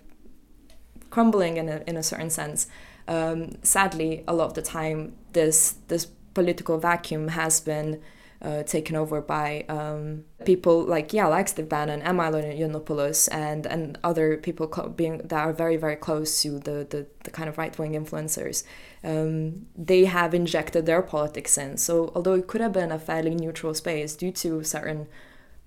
[1.11, 2.69] crumbling in a in a certain sense.
[3.09, 8.01] Um, sadly, a lot of the time, this this political vacuum has been
[8.43, 13.67] uh, taken over by um, people like yeah, like Steve Bannon and Milo Yiannopoulos and
[13.67, 17.59] and other people being that are very very close to the the, the kind of
[17.59, 18.65] right wing influencers.
[19.05, 21.77] Um, they have injected their politics in.
[21.77, 25.07] So although it could have been a fairly neutral space due to certain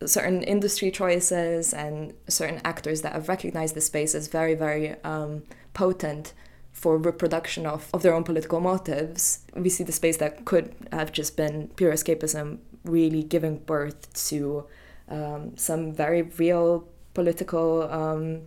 [0.06, 5.44] certain industry choices and certain actors that have recognized the space as very very um,
[5.76, 6.34] potent
[6.72, 9.46] for reproduction of, of their own political motives.
[9.56, 14.66] We see the space that could have just been pure escapism really giving birth to
[15.10, 18.42] um, some very real political um,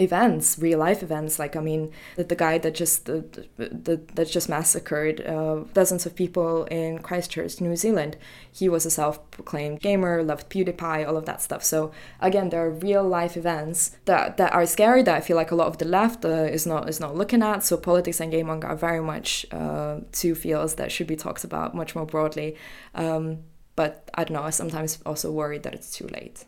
[0.00, 1.38] events, real life events.
[1.38, 3.24] Like I mean, the, the guy that just the,
[3.56, 8.16] the, that just massacred uh, dozens of people in Christchurch, New Zealand.
[8.50, 11.62] He was a self-proclaimed gamer, loved PewDiePie, all of that stuff.
[11.62, 15.02] So again, there are real life events that that are scary.
[15.02, 17.42] That I feel like a lot of the left uh, is not is not looking
[17.42, 17.62] at.
[17.62, 21.74] So politics and gaming are very much uh, two fields that should be talked about
[21.74, 22.56] much more broadly.
[22.94, 23.38] Um,
[23.80, 24.42] but I don't know.
[24.42, 26.44] I sometimes also worry that it's too late.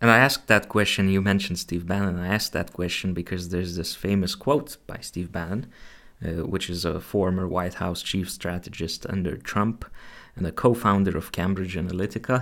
[0.00, 2.18] And I asked that question, you mentioned Steve Bannon.
[2.18, 5.66] I asked that question because there's this famous quote by Steve Bannon,
[6.26, 9.84] uh, which is a former White House chief strategist under Trump
[10.34, 12.38] and a co founder of Cambridge Analytica.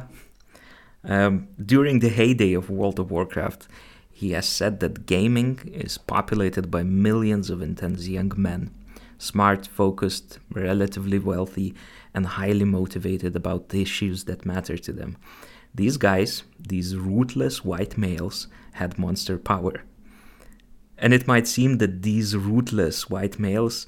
[1.04, 3.68] Um, during the heyday of World of Warcraft,
[4.10, 5.52] he has said that gaming
[5.86, 8.70] is populated by millions of intense young men,
[9.18, 11.74] smart, focused, relatively wealthy,
[12.18, 15.16] and highly motivated about the issues that matter to them.
[15.72, 16.42] These guys,
[16.72, 18.48] these rootless white males,
[18.80, 19.76] had monster power.
[21.02, 23.86] And it might seem that these rootless white males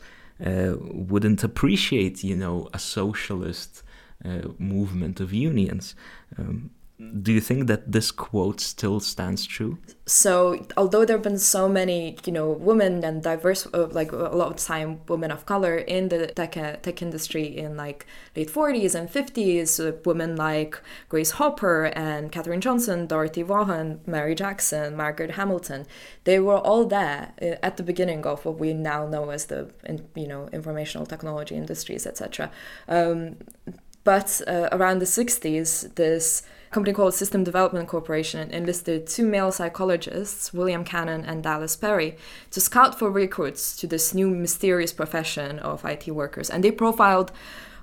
[0.49, 0.75] uh,
[1.13, 3.83] wouldn't appreciate, you know, a socialist
[4.25, 5.97] uh, movement of unions.
[6.39, 6.71] Um,
[7.01, 9.79] do you think that this quote still stands true?
[10.05, 14.17] So, although there have been so many, you know, women and diverse, uh, like a
[14.17, 18.95] lot of time, women of color in the tech tech industry in like late 40s
[18.95, 25.33] and 50s, uh, women like Grace Hopper and Katherine Johnson, Dorothy Vaughan, Mary Jackson, Margaret
[25.33, 25.87] Hamilton,
[26.25, 29.71] they were all there uh, at the beginning of what we now know as the,
[30.15, 32.51] you know, informational technology industries, etc.
[32.89, 33.37] Um,
[34.05, 40.53] but uh, around the 60s, this company called System Development Corporation enlisted two male psychologists,
[40.53, 42.17] William Cannon and Dallas Perry,
[42.53, 46.49] to scout for recruits to this new mysterious profession of IT workers.
[46.49, 47.33] And they profiled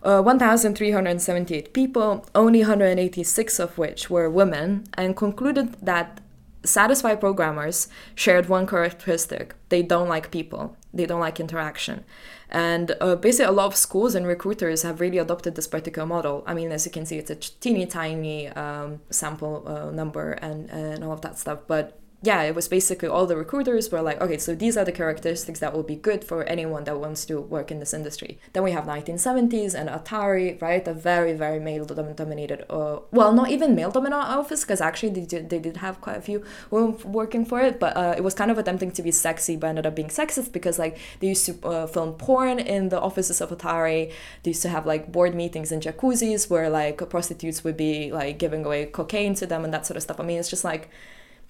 [0.03, 6.21] uh, 1,378 people, only 186 of which were women, and concluded that
[6.63, 12.03] satisfied programmers shared one characteristic they don't like people, they don't like interaction.
[12.49, 16.43] And uh, basically, a lot of schools and recruiters have really adopted this particular model.
[16.45, 20.69] I mean, as you can see, it's a teeny tiny um, sample uh, number and,
[20.69, 21.59] and all of that stuff.
[21.67, 24.91] But yeah, it was basically all the recruiters were like, okay, so these are the
[24.91, 28.39] characteristics that will be good for anyone that wants to work in this industry.
[28.53, 30.85] Then we have 1970s and Atari, right?
[30.87, 35.25] A very, very male dominated, uh, well, not even male dominated office, because actually they
[35.25, 38.33] did, they did have quite a few women working for it, but uh, it was
[38.33, 41.45] kind of attempting to be sexy, but ended up being sexist because like they used
[41.45, 44.11] to uh, film porn in the offices of Atari.
[44.41, 48.39] They used to have like board meetings in jacuzzis where like prostitutes would be like
[48.39, 50.19] giving away cocaine to them and that sort of stuff.
[50.19, 50.89] I mean, it's just like,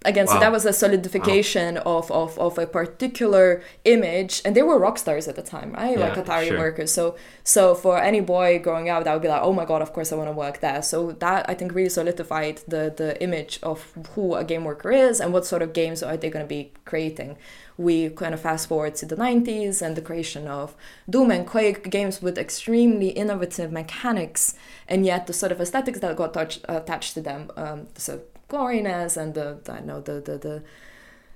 [0.05, 0.33] again wow.
[0.33, 1.97] so that was a solidification wow.
[1.97, 5.97] of, of of a particular image and they were rock stars at the time right
[5.97, 6.57] yeah, like atari sure.
[6.57, 9.81] workers so so for any boy growing up that would be like oh my god
[9.81, 13.21] of course i want to work there so that i think really solidified the the
[13.23, 16.45] image of who a game worker is and what sort of games are they going
[16.45, 17.35] to be creating
[17.77, 20.75] we kind of fast forward to the 90s and the creation of
[21.07, 24.55] Doom and Quake games with extremely innovative mechanics,
[24.87, 29.17] and yet the sort of aesthetics that got touch, attached to them, um, so goriness
[29.17, 30.63] and the I know the the the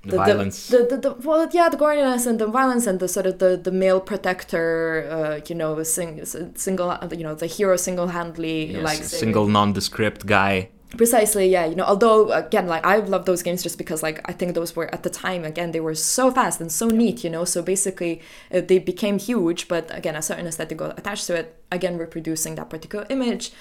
[0.03, 0.67] the, the violence.
[0.67, 3.55] The, the, the, well, yeah, the goriness and the violence and the sort of the,
[3.55, 8.97] the male protector, uh, you know, sing, single, you know, the hero single-handedly, yes, like
[9.03, 10.69] single nondescript guy.
[10.97, 11.65] Precisely, yeah.
[11.65, 14.75] You know, although again, like I love those games just because, like, I think those
[14.75, 17.23] were at the time again they were so fast and so neat.
[17.23, 21.27] You know, so basically uh, they became huge, but again, a certain aesthetic got attached
[21.27, 21.63] to it.
[21.71, 23.53] Again, reproducing that particular image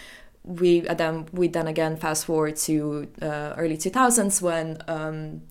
[0.44, 5.42] we uh, then we then again fast forward to uh, early 2000s when um,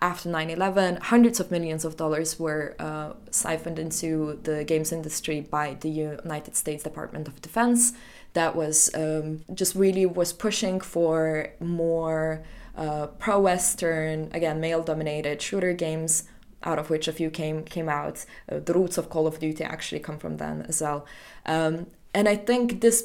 [0.00, 5.76] after 9-11 hundreds of millions of dollars were uh, siphoned into the games industry by
[5.80, 7.92] the united states department of defense.
[8.32, 12.44] That was um, just really was pushing for more
[12.76, 16.24] uh, pro-western again male dominated shooter games
[16.62, 18.24] out of which a few came came out.
[18.48, 21.04] Uh, the roots of call of duty actually come from them as well.
[21.46, 23.04] Um, and i think this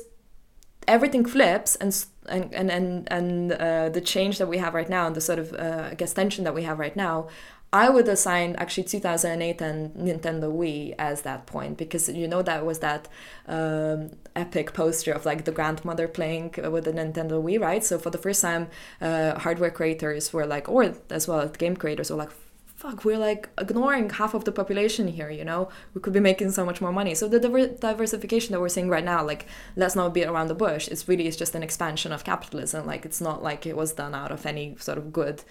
[0.87, 5.07] everything flips and and and and, and uh, the change that we have right now
[5.07, 7.27] and the sort of uh, I guess tension that we have right now
[7.75, 12.65] I would assign actually 2008 and Nintendo Wii as that point because you know that
[12.65, 13.09] was that
[13.47, 17.83] um, epic poster of like the grandmother playing with the Nintendo Wii, right?
[17.83, 18.69] So for the first time,
[19.01, 22.31] uh, hardware creators were like, or as well game creators were like,
[22.75, 25.69] fuck, we're like ignoring half of the population here, you know?
[25.93, 27.15] We could be making so much more money.
[27.15, 30.55] So the diver- diversification that we're seeing right now, like, let's not beat around the
[30.55, 30.87] bush.
[30.89, 32.85] It's really it's just an expansion of capitalism.
[32.85, 35.43] Like, it's not like it was done out of any sort of good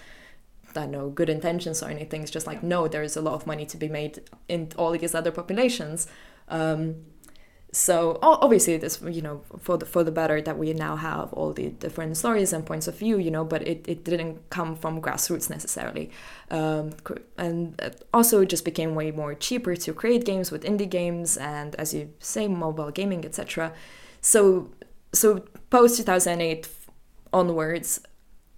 [0.77, 2.23] I don't know good intentions or anything.
[2.23, 4.91] It's just like no, there is a lot of money to be made in all
[4.91, 6.07] these other populations.
[6.49, 6.97] Um,
[7.75, 11.53] so obviously this you know for the for the better that we now have all
[11.53, 15.03] the different stories and points of view you know but it, it didn't come from
[15.03, 16.09] grassroots necessarily.
[16.53, 16.93] Um,
[17.37, 21.75] and also it just became way more cheaper to create games with indie games and
[21.75, 23.73] as you say mobile gaming etc
[24.21, 24.71] so
[25.13, 26.69] so post 2008
[27.33, 28.01] onwards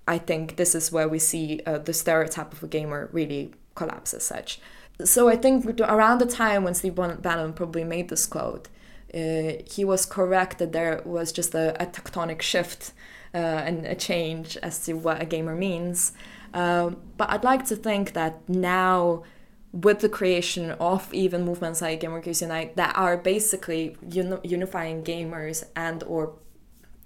[0.06, 4.12] i think this is where we see uh, the stereotype of a gamer really collapse
[4.12, 4.60] as such.
[5.04, 8.68] So i think around the time when steve bannon probably made this quote
[9.14, 12.92] uh, he was correct that there was just a, a tectonic shift
[13.34, 16.12] uh, and a change as to what a gamer means.
[16.54, 19.24] Um, but I'd like to think that now,
[19.72, 25.02] with the creation of even movements like Game Workers Unite that are basically uni- unifying
[25.02, 26.34] gamers and or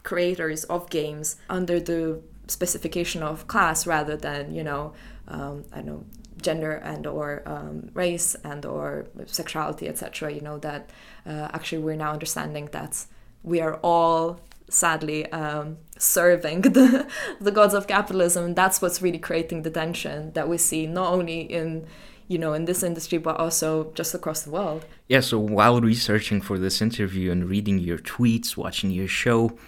[0.02, 4.92] creators of games under the specification of class rather than you know
[5.28, 6.04] um, I don't know
[6.42, 10.90] gender and or um, race and or sexuality etc you know that
[11.26, 13.06] uh, actually we're now understanding that
[13.42, 17.06] we are all sadly um, serving the,
[17.40, 18.54] the gods of capitalism.
[18.54, 21.86] That's what's really creating the tension that we see not only in
[22.28, 24.84] you know in this industry but also just across the world.
[25.08, 29.58] Yeah so while researching for this interview and reading your tweets watching your show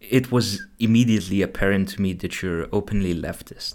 [0.00, 3.74] it was immediately apparent to me that you're openly leftist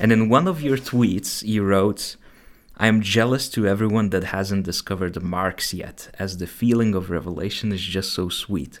[0.00, 2.16] and in one of your tweets, you wrote,
[2.78, 7.70] I am jealous to everyone that hasn't discovered Marx yet, as the feeling of revelation
[7.70, 8.80] is just so sweet.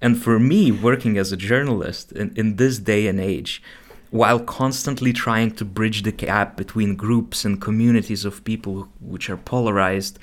[0.00, 3.62] And for me, working as a journalist in, in this day and age,
[4.10, 9.36] while constantly trying to bridge the gap between groups and communities of people which are
[9.36, 10.18] polarized,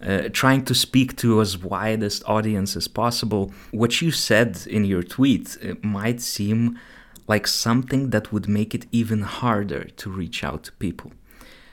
[0.00, 5.02] uh, trying to speak to as widest audience as possible, what you said in your
[5.02, 6.78] tweet might seem
[7.26, 11.12] like something that would make it even harder to reach out to people.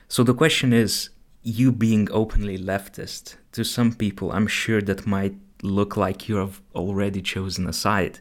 [0.08, 1.10] So the question is
[1.44, 6.62] you being openly leftist, to some people, I'm sure that might look like you have
[6.76, 8.20] already chosen a side.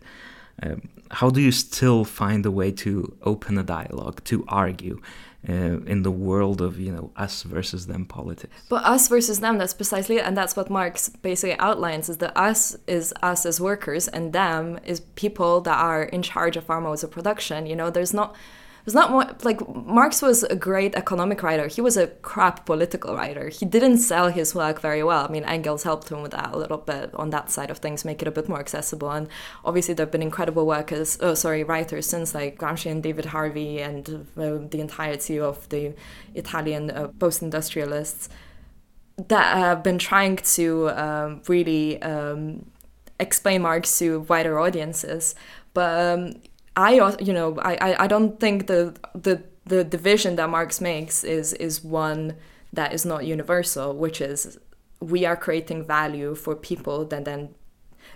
[0.63, 5.01] Um, how do you still find a way to open a dialogue, to argue,
[5.49, 8.53] uh, in the world of you know us versus them politics.
[8.69, 12.77] But us versus them, that's precisely, and that's what Marx basically outlines: is that us
[12.87, 17.05] is us as workers, and them is people that are in charge of our modes
[17.05, 17.67] of production.
[17.67, 18.35] You know, there's not
[18.89, 21.67] was not more like Marx was a great economic writer.
[21.67, 23.51] He was a crap political writer.
[23.51, 25.27] He didn't sell his work very well.
[25.27, 28.07] I mean, Engels helped him with that a little bit on that side of things,
[28.07, 29.11] make it a bit more accessible.
[29.11, 29.29] And
[29.63, 33.83] obviously, there have been incredible workers, oh, sorry, writers since like Gramsci and David Harvey
[33.83, 35.93] and uh, the entirety of the
[36.35, 38.31] Italian uh, post-industrialists
[39.29, 42.71] that have been trying to um, really um,
[43.21, 45.35] explain Marx to wider audiences.
[45.75, 46.41] But um,
[46.79, 51.53] I you know I I don't think the the the division that Marx makes is
[51.55, 52.37] is one
[52.73, 54.59] that is not universal, which is
[55.01, 57.55] we are creating value for people that then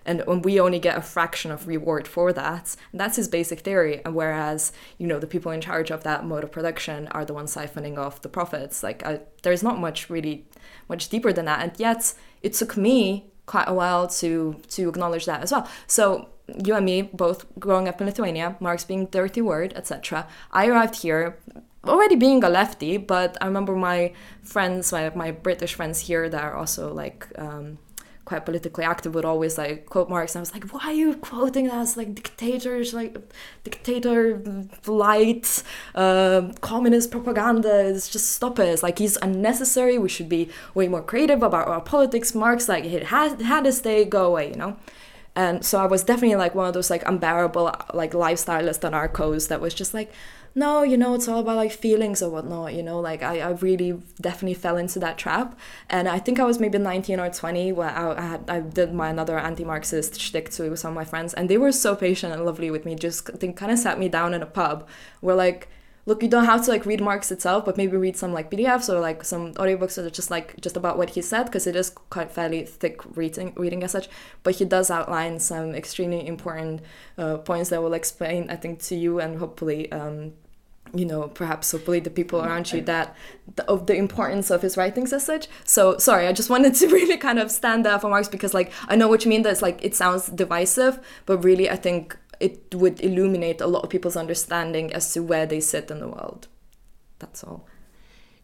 [0.04, 2.76] and we only get a fraction of reward for that.
[2.90, 4.00] And that's his basic theory.
[4.04, 7.34] And whereas you know the people in charge of that mode of production are the
[7.34, 8.84] ones siphoning off the profits.
[8.84, 10.46] Like I, there's not much really
[10.88, 11.62] much deeper than that.
[11.62, 15.68] And yet it took me quite a while to to acknowledge that as well.
[15.88, 16.28] So
[16.64, 20.26] you and me both growing up in Lithuania, Marx being dirty word, etc.
[20.50, 21.38] I arrived here
[21.84, 24.12] already being a lefty, but I remember my
[24.42, 27.78] friends, my, my British friends here that are also like um,
[28.24, 31.14] quite politically active would always like quote Marx and I was like, why are you
[31.16, 33.18] quoting us like dictators, like
[33.64, 34.40] dictator
[34.86, 35.62] light,
[35.94, 37.88] uh, communist propaganda?
[37.88, 38.68] It's just stop it.
[38.68, 39.98] It's like he's unnecessary.
[39.98, 42.34] We should be way more creative about our politics.
[42.34, 44.76] Marx like it had had his day, go away, you know?
[45.34, 49.60] And so I was definitely like one of those like unbearable like lifestylist anarchos that
[49.60, 50.12] was just like,
[50.54, 53.50] no, you know, it's all about like feelings or whatnot, you know, like I, I
[53.52, 55.58] really definitely fell into that trap.
[55.88, 58.92] And I think I was maybe 19 or 20 where I, I had I did
[58.92, 62.44] my another anti-Marxist shtick to some of my friends and they were so patient and
[62.44, 62.94] lovely with me.
[62.94, 64.86] Just they kind of sat me down in a pub.
[65.22, 65.68] We're like,
[66.04, 68.92] look you don't have to like read marx itself but maybe read some like pdfs
[68.92, 71.76] or like some audiobooks that are just like just about what he said because it
[71.76, 74.08] is quite fairly thick reading reading as such.
[74.42, 76.82] But he does outline some extremely important
[77.16, 80.32] uh, points that will explain i think to you and hopefully um,
[80.94, 83.16] you know perhaps hopefully the people around you that
[83.56, 85.48] the, of the importance of his writings as such.
[85.64, 88.72] So sorry i just wanted to really kind of stand up for marx because like
[88.88, 92.16] i know what you mean that it's like it sounds divisive but really i think
[92.42, 96.08] it would illuminate a lot of people's understanding as to where they sit in the
[96.08, 96.48] world.
[97.20, 97.68] That's all.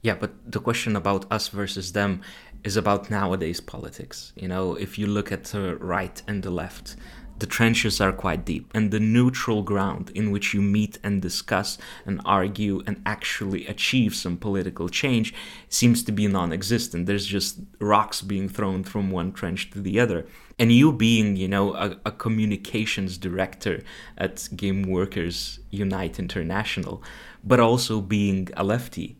[0.03, 2.22] Yeah, but the question about us versus them
[2.62, 4.32] is about nowadays politics.
[4.36, 6.94] You know, if you look at the right and the left,
[7.41, 11.78] the trenches are quite deep, and the neutral ground in which you meet and discuss
[12.07, 15.34] and argue and actually achieve some political change
[15.68, 17.07] seems to be non existent.
[17.07, 20.26] There's just rocks being thrown from one trench to the other.
[20.59, 23.82] And you being, you know, a, a communications director
[24.16, 27.03] at Game Workers Unite International,
[27.45, 29.16] but also being a lefty,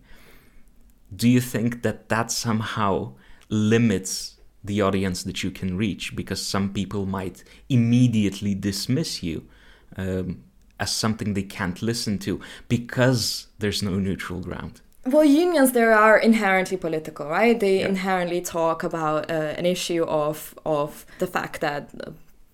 [1.15, 3.15] do you think that that somehow
[3.49, 4.38] limits
[4.69, 9.45] the audience that you can reach because some people might immediately dismiss you
[9.97, 10.45] um,
[10.79, 14.81] as something they can't listen to because there's no neutral ground.
[15.05, 17.59] Well, unions there are inherently political, right?
[17.59, 17.89] They yeah.
[17.89, 21.91] inherently talk about uh, an issue of of the fact that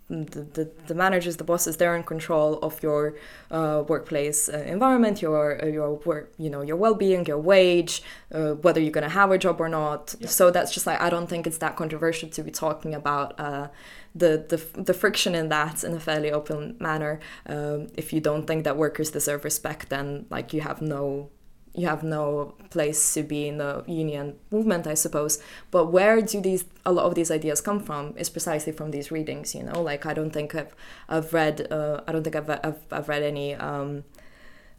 [0.09, 3.16] the, the, the, managers, the bosses, they're in control of your
[3.50, 8.02] uh, workplace uh, environment, your your work, you know, your well-being, your wage,
[8.32, 10.14] uh, whether you're gonna have a job or not.
[10.18, 10.28] Yeah.
[10.28, 13.68] So that's just like I don't think it's that controversial to be talking about uh,
[14.14, 17.18] the the the friction in that in a fairly open manner.
[17.46, 21.30] Um, if you don't think that workers deserve respect, then like you have no
[21.74, 25.42] you have no place to be in the union movement, I suppose.
[25.72, 28.14] But where do these a lot of these ideas come from?
[28.16, 29.54] Is precisely from these readings.
[29.54, 30.74] You know, like I don't think I've
[31.08, 33.54] I've read uh, I don't think I've I've, I've read any.
[33.54, 34.04] Um,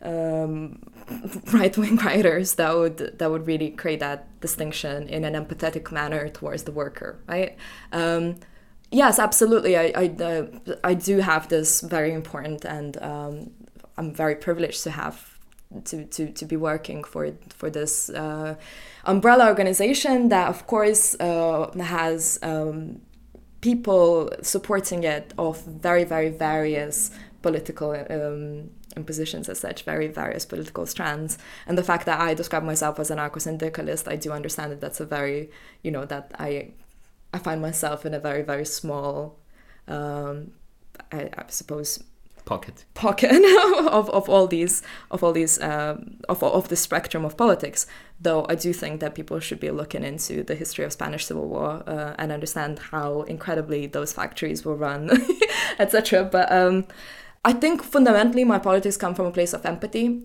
[0.01, 0.83] um,
[1.53, 6.29] right wing writers that would that would really create that distinction in an empathetic manner
[6.29, 7.57] towards the worker, right?
[7.91, 8.35] Um,
[8.91, 9.75] yes, absolutely.
[9.77, 10.45] I I, uh,
[10.83, 13.51] I do have this very important, and um,
[13.97, 15.34] I'm very privileged to have
[15.85, 18.55] to, to, to be working for for this uh,
[19.05, 23.01] umbrella organization that of course uh, has um,
[23.61, 27.11] people supporting it of very very various
[27.41, 28.69] political um,
[29.03, 31.37] positions as such, very various political strands.
[31.67, 34.99] And the fact that I describe myself as an anarcho-syndicalist, I do understand that that's
[34.99, 35.49] a very,
[35.83, 36.71] you know, that I,
[37.33, 39.37] I find myself in a very, very small,
[39.87, 40.51] um,
[41.11, 42.03] I, I suppose,
[42.45, 43.31] pocket pocket
[43.91, 44.81] of, of all these
[45.11, 47.87] of all these um, of of the spectrum of politics.
[48.19, 51.47] Though I do think that people should be looking into the history of Spanish Civil
[51.47, 55.09] War uh, and understand how incredibly those factories were run,
[55.79, 56.23] etc.
[56.23, 56.85] But um,
[57.43, 60.23] I think fundamentally my politics come from a place of empathy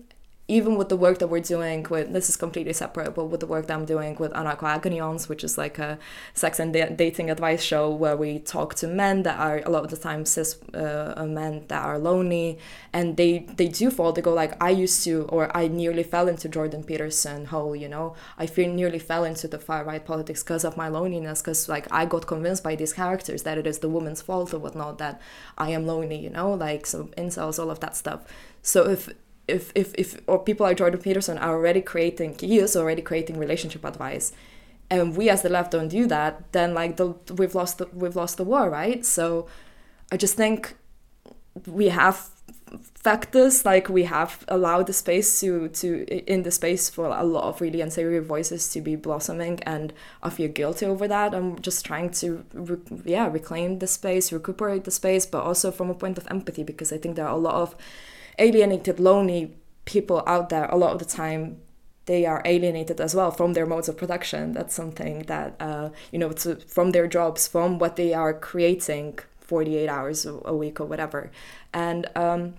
[0.51, 3.45] even with the work that we're doing with this is completely separate but with the
[3.45, 5.97] work that i'm doing with Anarcho Agony Aunts which is like a
[6.33, 9.83] sex and da- dating advice show where we talk to men that are a lot
[9.85, 12.59] of the time cis uh, men that are lonely
[12.93, 16.27] and they they do fall they go like i used to or i nearly fell
[16.27, 18.15] into jordan peterson hole you know?
[18.37, 21.87] I feel nearly fell into the far right politics because of my loneliness because like
[21.91, 25.21] i got convinced by these characters that it is the woman's fault or whatnot that
[25.57, 26.53] i am lonely you know?
[26.53, 28.21] Like so incels all of that stuff.
[28.61, 29.09] So if
[29.51, 33.37] if if if or people like Jordan Peterson are already creating he is already creating
[33.37, 34.31] relationship advice.
[34.89, 38.15] And we as the left don't do that then like the we've lost the we've
[38.15, 39.05] lost the war right?
[39.05, 39.47] So
[40.11, 40.75] I just think
[41.67, 42.29] we have
[42.95, 47.43] factors like we have allowed the space to to in the space for a lot
[47.43, 49.91] of really unsavory voices to be blossoming and
[50.23, 51.33] I feel guilty over that.
[51.33, 55.89] I'm just trying to re- yeah reclaim the space recuperate the space but also from
[55.89, 57.75] a point of empathy because I think there are a lot of
[58.39, 59.55] alienated, lonely
[59.85, 61.57] people out there, a lot of the time
[62.05, 64.53] they are alienated as well from their modes of production.
[64.53, 69.87] That's something that, uh, you know, from their jobs, from what they are creating 48
[69.87, 71.31] hours a week or whatever.
[71.73, 72.55] And um,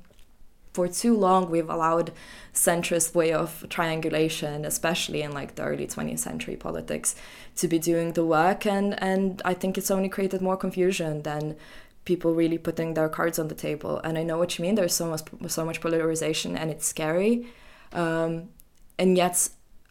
[0.72, 2.12] for too long, we've allowed
[2.54, 7.14] centrist way of triangulation, especially in like the early 20th century politics,
[7.56, 8.66] to be doing the work.
[8.66, 11.56] And, and I think it's only created more confusion than
[12.04, 14.00] people really putting their cards on the table.
[14.04, 14.74] And I know what you mean.
[14.74, 17.46] There's so much so much polarization, and it's scary.
[17.92, 18.48] Um,
[18.98, 19.48] and yet,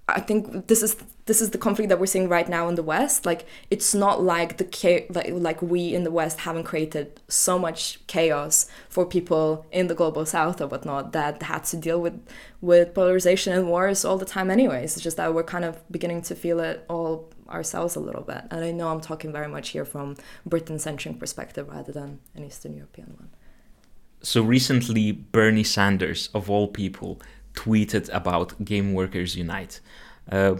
[0.08, 0.96] I think this is
[1.26, 3.26] this is the conflict that we're seeing right now in the West.
[3.26, 8.06] Like it's not like the like like we in the West haven't created so much
[8.08, 12.20] chaos for people in the global South or whatnot that had to deal with
[12.60, 14.52] with polarization and wars all the time.
[14.52, 18.24] Anyways, it's just that we're kind of beginning to feel it all ourselves a little
[18.24, 18.44] bit.
[18.52, 22.74] And I know I'm talking very much here from Britain-centric perspective rather than an Eastern
[22.74, 23.30] European one.
[24.24, 27.20] So recently, Bernie Sanders, of all people,
[27.54, 29.82] tweeted about Game Workers Unite.
[30.32, 30.56] Uh,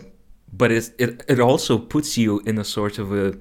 [0.52, 3.38] but it, it, it also puts you in a sort of a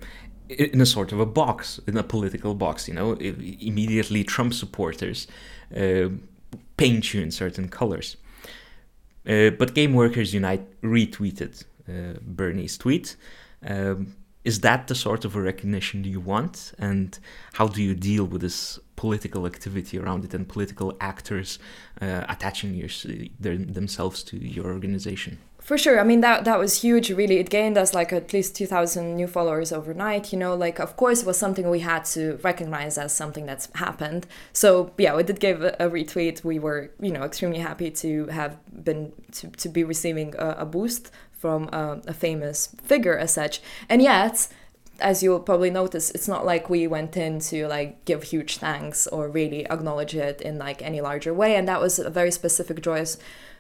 [0.49, 2.89] in a sort of a box, in a political box.
[2.89, 5.27] You know, immediately Trump supporters
[5.77, 6.09] uh,
[6.77, 8.17] paint you in certain colors.
[9.27, 13.17] Uh, but Game Workers Unite retweeted uh, Bernie's tweet,
[13.67, 16.73] um, is that the sort of a recognition you want?
[16.79, 17.19] And
[17.55, 21.59] how do you deal with this political activity around it and political actors
[22.01, 22.89] uh, attaching your,
[23.39, 25.39] their, themselves to your organization?
[25.61, 26.01] For sure.
[26.01, 27.11] I mean that that was huge.
[27.11, 30.33] Really, it gained us like at least two thousand new followers overnight.
[30.33, 33.69] You know, like of course it was something we had to recognize as something that's
[33.75, 34.27] happened.
[34.55, 36.43] So yeah, we did give a, a retweet.
[36.43, 40.67] We were you know extremely happy to have been to, to be receiving a, a
[40.67, 43.63] boost from a, a famous figure as such.
[43.89, 44.47] And yet,
[45.01, 49.07] as you'll probably notice, it's not like we went in to like give huge thanks
[49.07, 51.57] or really acknowledge it in like any larger way.
[51.57, 53.17] And that was a very specific choice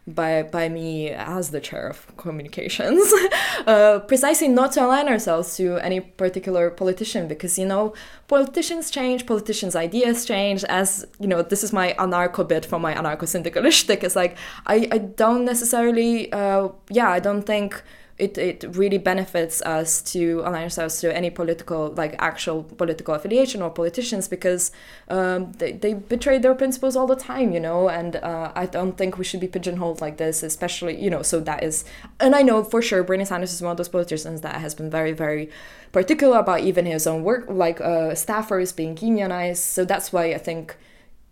[0.06, 3.12] by by me as the chair of communications,
[3.66, 7.94] uh, precisely not to align ourselves to any particular politician because you know
[8.28, 10.64] politicians change, politicians' ideas change.
[10.64, 14.04] As you know, this is my anarcho bit from my anarcho syndicalist shtick.
[14.04, 14.36] It's like
[14.66, 17.82] I I don't necessarily uh, yeah I don't think
[18.20, 23.62] it, it really benefits us to align ourselves to any political like actual political affiliation
[23.62, 24.70] or politicians because
[25.08, 27.88] um, they, they betray their principles all the time you know?
[27.88, 31.40] And uh, i don't think we should be pigeonholed like this especially you know so
[31.40, 31.84] that is
[32.20, 34.90] and i know for sure bernie sanders is one of those politicians that has been
[34.90, 35.50] very very
[35.92, 39.62] particular about even his own work like uh, staffers being unionized.
[39.62, 40.76] So that's why i think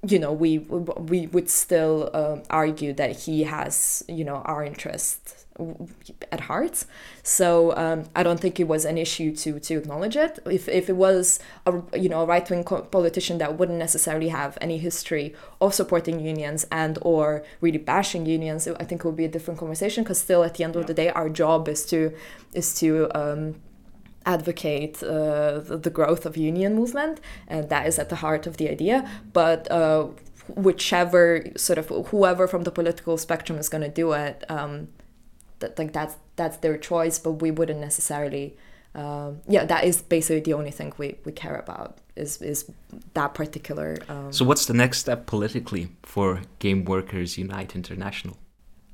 [0.07, 5.38] you know we we would still uh, argue that he has you know our interest
[6.30, 6.84] at heart.
[7.22, 10.38] So um, I don't think it was an issue to to acknowledge it.
[10.46, 14.56] If, if it was a you know a right wing politician that wouldn't necessarily have
[14.61, 19.24] any history of supporting unions and or really bashing unions, I think it would be
[19.24, 20.04] a different conversation.
[20.04, 22.12] Because still, at the end of the day, our job is to
[22.54, 23.56] is to um,
[24.26, 28.68] advocate uh, the growth of union movement, and that is at the heart of the
[28.68, 29.09] idea.
[29.32, 30.09] But uh,
[30.54, 34.44] whichever sort of whoever from the political spectrum is going to do it.
[34.48, 34.88] Um,
[35.61, 38.56] that like that's that's their choice but we wouldn't necessarily
[38.94, 42.70] um, yeah that is basically the only thing we, we care about is is
[43.14, 48.36] that particular um, so what's the next step politically for game workers unite international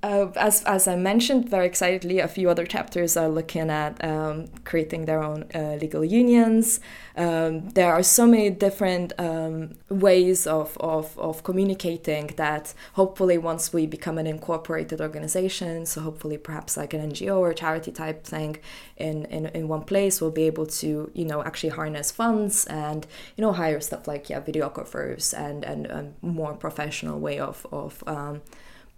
[0.05, 4.49] uh, as, as I mentioned very excitedly, a few other chapters are looking at um,
[4.65, 6.79] creating their own uh, legal unions.
[7.17, 13.73] Um, there are so many different um, ways of, of, of communicating that hopefully, once
[13.73, 18.59] we become an incorporated organization, so hopefully, perhaps like an NGO or charity type thing
[18.99, 23.07] in, in, in one place, we'll be able to, you know, actually harness funds and,
[23.37, 28.05] you know, hire stuff like, yeah, videographers and, and a more professional way of, of
[28.07, 28.43] um,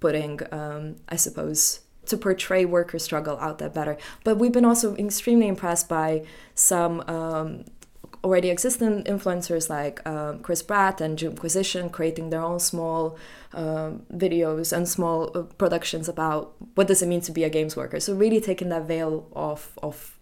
[0.01, 3.97] putting, um, I suppose, to portray worker struggle out there better.
[4.25, 6.25] But we've been also extremely impressed by
[6.55, 7.65] some um,
[8.25, 13.17] already existing influencers like um, Chris Bratt and Jimquisition creating their own small
[13.53, 17.77] um, videos and small uh, productions about what does it mean to be a games
[17.77, 18.01] worker.
[18.01, 20.19] So really taking that veil off of,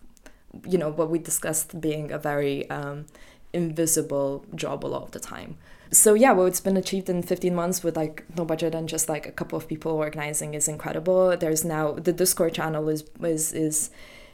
[0.66, 3.06] you know, what we discussed being a very um,
[3.52, 5.56] invisible job a lot of the time
[5.94, 9.08] so yeah what it's been achieved in 15 months with like no budget and just
[9.08, 11.36] like a couple of people organizing is incredible.
[11.36, 13.90] There's now the discord channel is is is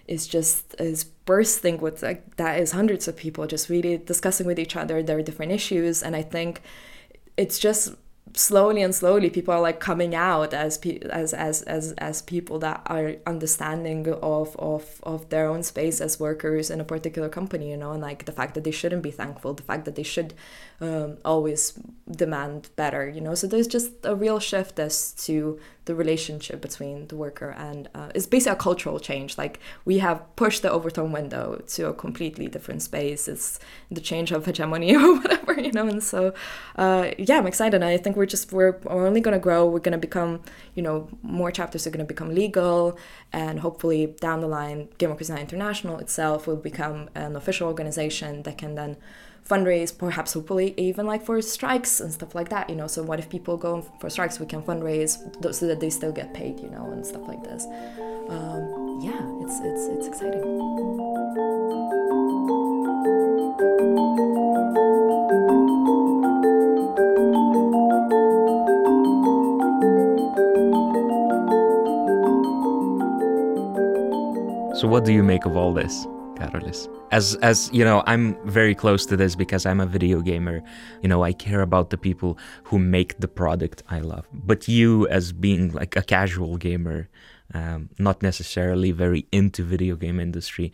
[0.08, 4.58] is just is bursting with like that is hundreds of people just really discussing with
[4.58, 6.02] each other their different issues.
[6.02, 6.62] And i think
[7.36, 7.94] it's just
[8.34, 12.58] slowly and slowly people are like coming out as pe- as as as as people
[12.58, 17.70] that are understanding of of of their own space as workers in a particular company
[17.70, 20.02] you know and like the fact that they shouldn't be thankful the fact that they
[20.02, 20.32] should
[20.80, 21.78] um, always
[22.10, 23.34] demand better you know?
[23.34, 25.58] So there's just a real shift as to
[25.90, 29.36] the relationship between the worker and uh, it's basically a cultural change.
[29.36, 33.26] Like we have pushed the Overton window to a completely different space.
[33.26, 33.58] It's
[33.90, 35.88] the change of hegemony or whatever you know?
[35.88, 36.32] And so
[36.76, 37.82] uh, yeah i'm excited.
[37.82, 39.60] I think we're just we're, we're only going to grow.
[39.66, 40.42] We're going to become
[40.76, 42.96] you know more chapters are going to become legal.
[43.32, 48.76] And hopefully down the line workers international itself will become an official organization that can
[48.76, 48.96] then
[49.50, 52.86] fundraise perhaps hopefully even like for strikes and stuff like that you know?
[52.86, 55.12] So what if people go for strikes we can fundraise
[55.54, 57.66] so that they still get paid you know and stuff like this.
[58.28, 60.44] Um, yeah it's it's it's exciting.
[74.80, 76.06] So what do you make of all this
[77.10, 80.62] As as you know, I'm very close to this because I'm a video gamer.
[81.02, 84.26] You know, I care about the people who make the product I love.
[84.32, 87.08] But you, as being like a casual gamer,
[87.52, 90.72] um, not necessarily very into video game industry,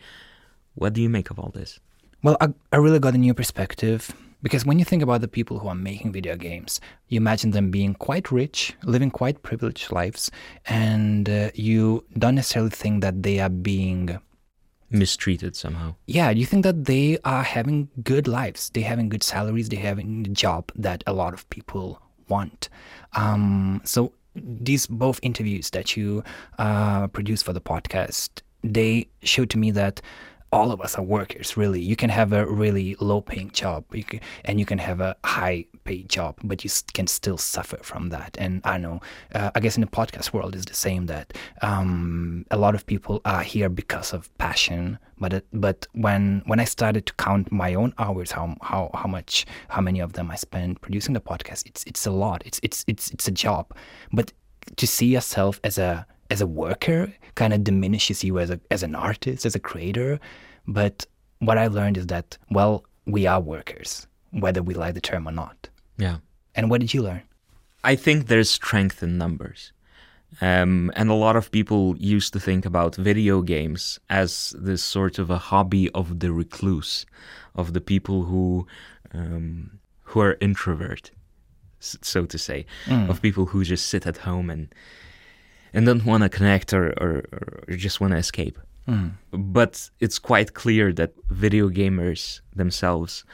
[0.75, 1.79] what do you make of all this?
[2.23, 4.13] Well, I, I really got a new perspective
[4.43, 7.71] because when you think about the people who are making video games, you imagine them
[7.71, 10.29] being quite rich, living quite privileged lives,
[10.67, 14.19] and uh, you don't necessarily think that they are being
[14.89, 15.95] mistreated somehow.
[16.05, 18.69] Yeah, you think that they are having good lives?
[18.69, 19.69] They having good salaries.
[19.69, 22.69] They having a job that a lot of people want.
[23.13, 26.23] Um, so these both interviews that you
[26.57, 30.01] uh, produce for the podcast, they show to me that
[30.57, 31.81] all of us are workers really.
[31.81, 35.15] You can have a really low paying job you can, and you can have a
[35.23, 38.31] high paid job but you can still suffer from that.
[38.43, 38.95] And i know
[39.37, 41.27] uh, i guess in the podcast world is the same that
[41.61, 46.59] um, a lot of people are here because of passion but it, but when when
[46.59, 50.29] i started to count my own hours how how how much how many of them
[50.29, 52.43] i spend producing the podcast it's it's a lot.
[52.45, 53.65] It's it's it's it's a job.
[54.11, 54.33] But
[54.75, 58.83] to see yourself as a as a worker kind of diminishes you as a as
[58.83, 60.19] an artist, as a creator.
[60.67, 61.05] But
[61.39, 65.31] what I learned is that well, we are workers, whether we like the term or
[65.31, 65.69] not.
[65.97, 66.17] Yeah.
[66.55, 67.21] And what did you learn?
[67.83, 69.71] I think there's strength in numbers.
[70.41, 75.19] Um, and a lot of people used to think about video games as this sort
[75.19, 77.05] of a hobby of the recluse,
[77.55, 78.67] of the people who
[79.13, 81.11] um, who are introvert,
[81.79, 83.09] so to say, mm.
[83.09, 84.73] of people who just sit at home and
[85.73, 87.25] and don't want to connect or, or,
[87.69, 88.57] or just want to escape.
[88.87, 89.13] Mm.
[89.31, 93.25] But it's quite clear that video gamers themselves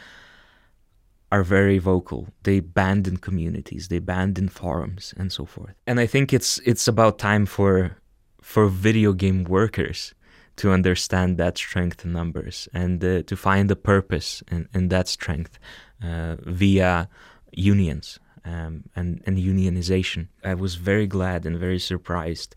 [1.32, 2.28] are very vocal.
[2.44, 5.74] They band in communities, they band in forums, and so forth.
[5.88, 7.98] And I think it's it's about time for
[8.42, 10.14] for video game workers
[10.56, 15.08] to understand that strength in numbers and uh, to find a purpose in, in that
[15.08, 15.58] strength
[16.04, 17.10] uh, via
[17.52, 20.28] unions um, and, and unionization.
[20.44, 22.56] I was very glad and very surprised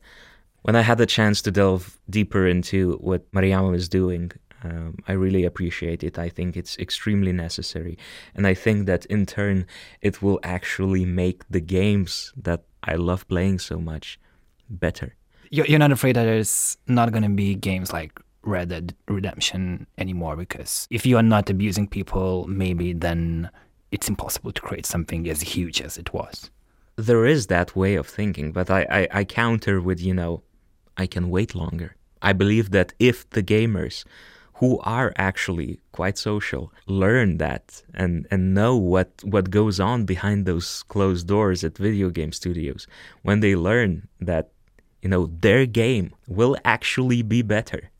[0.62, 4.32] when I had the chance to delve deeper into what Marijam was doing.
[4.64, 6.18] Um, I really appreciate it.
[6.18, 7.96] I think it's extremely necessary.
[8.34, 9.66] And I think that in turn,
[10.00, 14.18] it will actually make the games that I love playing so much
[14.68, 15.14] better.
[15.50, 20.36] You're not afraid that there's not going to be games like Red Dead Redemption anymore
[20.36, 23.50] because if you are not abusing people, maybe then
[23.90, 26.50] it's impossible to create something as huge as it was.
[26.96, 30.42] There is that way of thinking, but I, I, I counter with, you know,
[30.96, 31.96] I can wait longer.
[32.22, 34.04] I believe that if the gamers
[34.54, 40.46] who are actually quite social learn that and, and know what, what goes on behind
[40.46, 42.86] those closed doors at video game studios,
[43.22, 44.50] when they learn that,
[45.02, 47.90] you know, their game will actually be better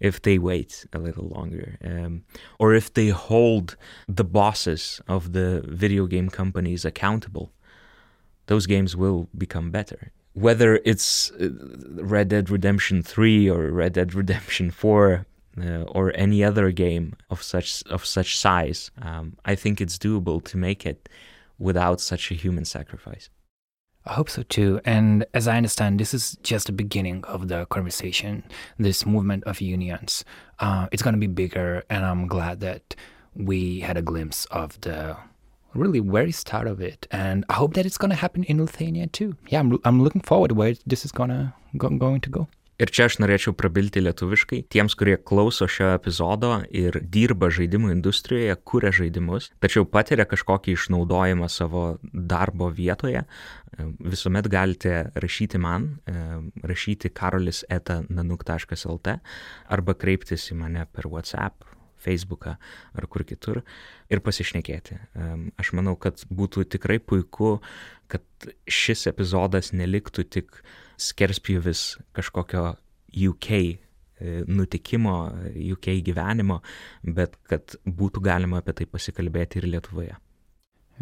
[0.00, 2.22] if they wait a little longer, um,
[2.58, 3.76] or if they hold
[4.08, 7.52] the bosses of the video game companies accountable,
[8.46, 10.12] those games will become better.
[10.34, 11.48] Whether it's uh,
[12.02, 15.26] Red Dead Redemption 3 or Red Dead Redemption 4
[15.58, 20.44] uh, or any other game of such of such size, um, I think it's doable
[20.44, 21.08] to make it
[21.58, 23.30] without such a human sacrifice.
[24.06, 24.80] I hope so too.
[24.84, 28.44] And as I understand, this is just the beginning of the conversation,
[28.78, 30.24] this movement of unions.
[30.60, 32.94] Uh, it's going to be bigger, and I'm glad that
[33.34, 35.16] we had a glimpse of the
[35.74, 37.06] really very start of it.
[37.10, 39.36] And I hope that it's going to happen in Lithuania too.
[39.48, 42.48] Yeah, I'm, I'm looking forward to where this is gonna go, going to go.
[42.76, 48.52] Ir čia aš norėčiau prabilti lietuviškai tiems, kurie klauso šio epizodo ir dirba žaidimų industrijoje,
[48.68, 53.24] kuria žaidimus, tačiau patiria kažkokį išnaudojimą savo darbo vietoje,
[54.04, 55.88] visuomet galite rašyti man,
[56.60, 59.18] rašyti karolis.nanuk.lt
[59.72, 61.64] arba kreiptis į mane per WhatsApp,
[62.06, 62.58] Facebooką
[62.92, 63.64] ar kur kitur
[64.12, 65.00] ir pasišnekėti.
[65.56, 67.56] Aš manau, kad būtų tikrai puiku,
[68.12, 70.60] kad šis epizodas neliktų tik
[70.96, 72.74] skerspjūvis kažkokio
[73.30, 73.50] UK
[74.46, 75.32] nutikimo,
[75.72, 76.60] UK gyvenimo,
[77.02, 80.16] bet kad būtų galima apie tai pasikalbėti ir Lietuvoje.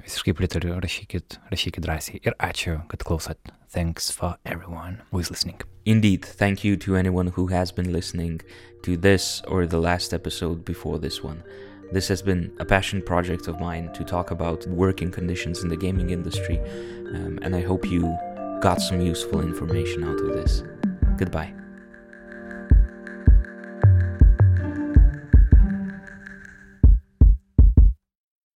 [0.02, 3.38] Visiškai pritariu, rašykit, rašykit drąsiai ir ačiū, kad klausot.
[3.70, 5.62] Thanks for everyone who is listening.
[5.84, 8.40] Indeed, thank you to anyone who has been listening
[8.82, 11.44] to this or the last episode before this one.
[11.92, 15.76] This has been a passion project of mine to talk about working conditions in the
[15.76, 16.58] gaming industry,
[17.14, 18.18] um, and I hope you
[18.64, 20.62] got some useful information out of this.
[21.18, 21.52] Goodbye.